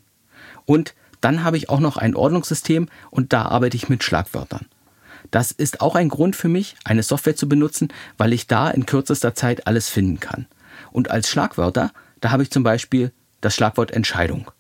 Und 0.66 0.94
dann 1.22 1.44
habe 1.44 1.58
ich 1.58 1.70
auch 1.70 1.80
noch 1.80 1.98
ein 1.98 2.16
Ordnungssystem 2.16 2.88
und 3.10 3.34
da 3.34 3.44
arbeite 3.44 3.78
ich 3.78 3.90
mit 3.90 4.04
Schlagwörtern. 4.04 4.68
Das 5.32 5.52
ist 5.52 5.82
auch 5.82 5.96
ein 5.96 6.10
Grund 6.10 6.36
für 6.36 6.50
mich, 6.50 6.76
eine 6.84 7.04
Software 7.04 7.36
zu 7.36 7.50
benutzen, 7.50 7.90
weil 8.18 8.34
ich 8.34 8.48
da 8.48 8.70
in 8.70 8.86
kürzester 8.86 9.34
Zeit 9.34 9.68
alles 9.68 9.90
finden 9.90 10.20
kann. 10.20 10.46
Und 10.92 11.10
als 11.10 11.30
Schlagwörter, 11.30 11.92
da 12.22 12.32
habe 12.32 12.44
ich 12.44 12.52
zum 12.52 12.64
Beispiel 12.64 13.12
das 13.42 13.56
Schlagwort 13.56 13.92
Entscheidung. 13.92 14.52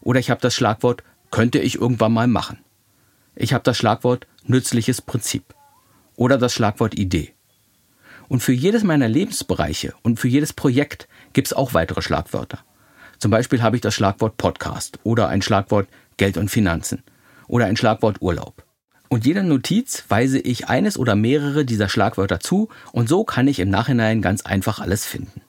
Oder 0.00 0.20
ich 0.20 0.30
habe 0.30 0.40
das 0.40 0.54
Schlagwort 0.54 1.02
könnte 1.30 1.58
ich 1.58 1.76
irgendwann 1.76 2.12
mal 2.12 2.26
machen. 2.26 2.58
Ich 3.34 3.52
habe 3.52 3.64
das 3.64 3.78
Schlagwort 3.78 4.26
nützliches 4.44 5.00
Prinzip. 5.00 5.54
Oder 6.16 6.38
das 6.38 6.52
Schlagwort 6.52 6.94
Idee. 6.94 7.32
Und 8.28 8.42
für 8.42 8.52
jedes 8.52 8.84
meiner 8.84 9.08
Lebensbereiche 9.08 9.94
und 10.02 10.20
für 10.20 10.28
jedes 10.28 10.52
Projekt 10.52 11.08
gibt 11.32 11.48
es 11.48 11.52
auch 11.52 11.74
weitere 11.74 12.02
Schlagwörter. 12.02 12.58
Zum 13.20 13.30
Beispiel 13.30 13.60
habe 13.60 13.76
ich 13.76 13.82
das 13.82 13.94
Schlagwort 13.94 14.38
Podcast 14.38 14.98
oder 15.02 15.28
ein 15.28 15.42
Schlagwort 15.42 15.88
Geld 16.16 16.38
und 16.38 16.50
Finanzen 16.50 17.02
oder 17.48 17.66
ein 17.66 17.76
Schlagwort 17.76 18.22
Urlaub. 18.22 18.64
Und 19.10 19.26
jeder 19.26 19.42
Notiz 19.42 20.04
weise 20.08 20.38
ich 20.38 20.68
eines 20.68 20.96
oder 20.96 21.16
mehrere 21.16 21.66
dieser 21.66 21.90
Schlagwörter 21.90 22.40
zu 22.40 22.70
und 22.92 23.10
so 23.10 23.24
kann 23.24 23.46
ich 23.46 23.60
im 23.60 23.68
Nachhinein 23.68 24.22
ganz 24.22 24.40
einfach 24.46 24.80
alles 24.80 25.04
finden. 25.04 25.42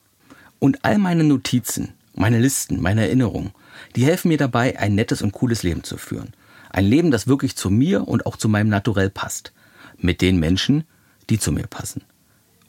Und 0.58 0.84
all 0.84 0.98
meine 0.98 1.24
Notizen, 1.24 1.94
meine 2.14 2.40
Listen, 2.40 2.78
meine 2.78 3.06
Erinnerungen, 3.06 3.52
die 3.96 4.04
helfen 4.04 4.28
mir 4.28 4.38
dabei, 4.38 4.78
ein 4.78 4.94
nettes 4.94 5.22
und 5.22 5.32
cooles 5.32 5.62
Leben 5.62 5.82
zu 5.82 5.96
führen. 5.96 6.34
Ein 6.68 6.84
Leben, 6.84 7.10
das 7.10 7.26
wirklich 7.26 7.56
zu 7.56 7.70
mir 7.70 8.06
und 8.06 8.26
auch 8.26 8.36
zu 8.36 8.50
meinem 8.50 8.68
Naturell 8.68 9.08
passt. 9.08 9.54
Mit 9.96 10.20
den 10.20 10.38
Menschen, 10.38 10.84
die 11.30 11.38
zu 11.38 11.52
mir 11.52 11.66
passen. 11.68 12.02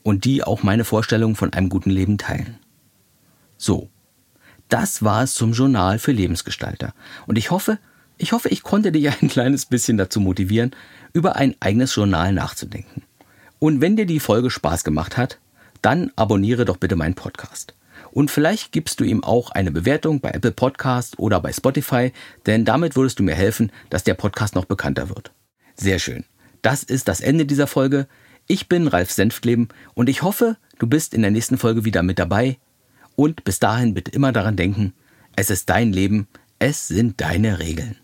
Und 0.02 0.24
die 0.24 0.44
auch 0.44 0.64
meine 0.64 0.86
Vorstellungen 0.86 1.36
von 1.36 1.52
einem 1.52 1.68
guten 1.68 1.90
Leben 1.90 2.18
teilen. 2.18 2.58
So, 3.58 3.90
das 4.74 5.04
war 5.04 5.22
es 5.22 5.36
zum 5.36 5.54
Journal 5.54 6.00
für 6.00 6.12
Lebensgestalter. 6.12 6.96
Und 7.28 7.38
ich 7.38 7.52
hoffe, 7.52 7.78
ich 8.18 8.32
hoffe, 8.32 8.50
ich 8.50 8.64
konnte 8.64 8.92
dich 8.92 9.08
ein 9.08 9.28
kleines 9.30 9.68
bisschen 9.68 9.98
dazu 9.98 10.20
motivieren, 10.20 10.72
über 11.14 11.36
ein 11.36 11.56
eigenes 11.60 11.94
Journal 11.94 12.34
nachzudenken. 12.34 13.04
Und 13.60 13.82
wenn 13.82 13.96
dir 13.96 14.08
die 14.08 14.20
Folge 14.20 14.50
Spaß 14.50 14.84
gemacht 14.84 15.16
hat, 15.16 15.38
dann 15.84 16.12
abonniere 16.16 16.66
doch 16.66 16.78
bitte 16.78 16.96
meinen 16.96 17.14
Podcast. 17.14 17.76
Und 18.10 18.32
vielleicht 18.32 18.72
gibst 18.72 19.00
du 19.00 19.04
ihm 19.04 19.24
auch 19.24 19.52
eine 19.52 19.70
Bewertung 19.70 20.22
bei 20.22 20.32
Apple 20.32 20.52
Podcast 20.52 21.20
oder 21.20 21.40
bei 21.40 21.54
Spotify, 21.54 22.12
denn 22.48 22.66
damit 22.66 22.96
würdest 22.96 23.20
du 23.20 23.24
mir 23.24 23.36
helfen, 23.36 23.72
dass 23.92 24.04
der 24.04 24.16
Podcast 24.16 24.56
noch 24.56 24.66
bekannter 24.66 25.08
wird. 25.10 25.32
Sehr 25.76 26.00
schön. 26.00 26.26
Das 26.64 26.82
ist 26.82 27.08
das 27.08 27.22
Ende 27.22 27.46
dieser 27.46 27.68
Folge. 27.68 28.08
Ich 28.48 28.70
bin 28.70 28.88
Ralf 28.88 29.12
Senftleben 29.12 29.68
und 29.94 30.10
ich 30.10 30.24
hoffe, 30.24 30.58
du 30.80 30.88
bist 30.88 31.14
in 31.14 31.22
der 31.22 31.32
nächsten 31.32 31.60
Folge 31.60 31.86
wieder 31.86 32.02
mit 32.02 32.18
dabei. 32.18 32.58
Und 33.16 33.44
bis 33.44 33.60
dahin 33.60 33.94
bitte 33.94 34.12
immer 34.12 34.32
daran 34.32 34.56
denken, 34.56 34.94
es 35.36 35.50
ist 35.50 35.70
dein 35.70 35.94
Leben, 35.94 36.28
es 36.60 36.88
sind 36.88 37.22
deine 37.22 37.60
Regeln. 37.60 37.98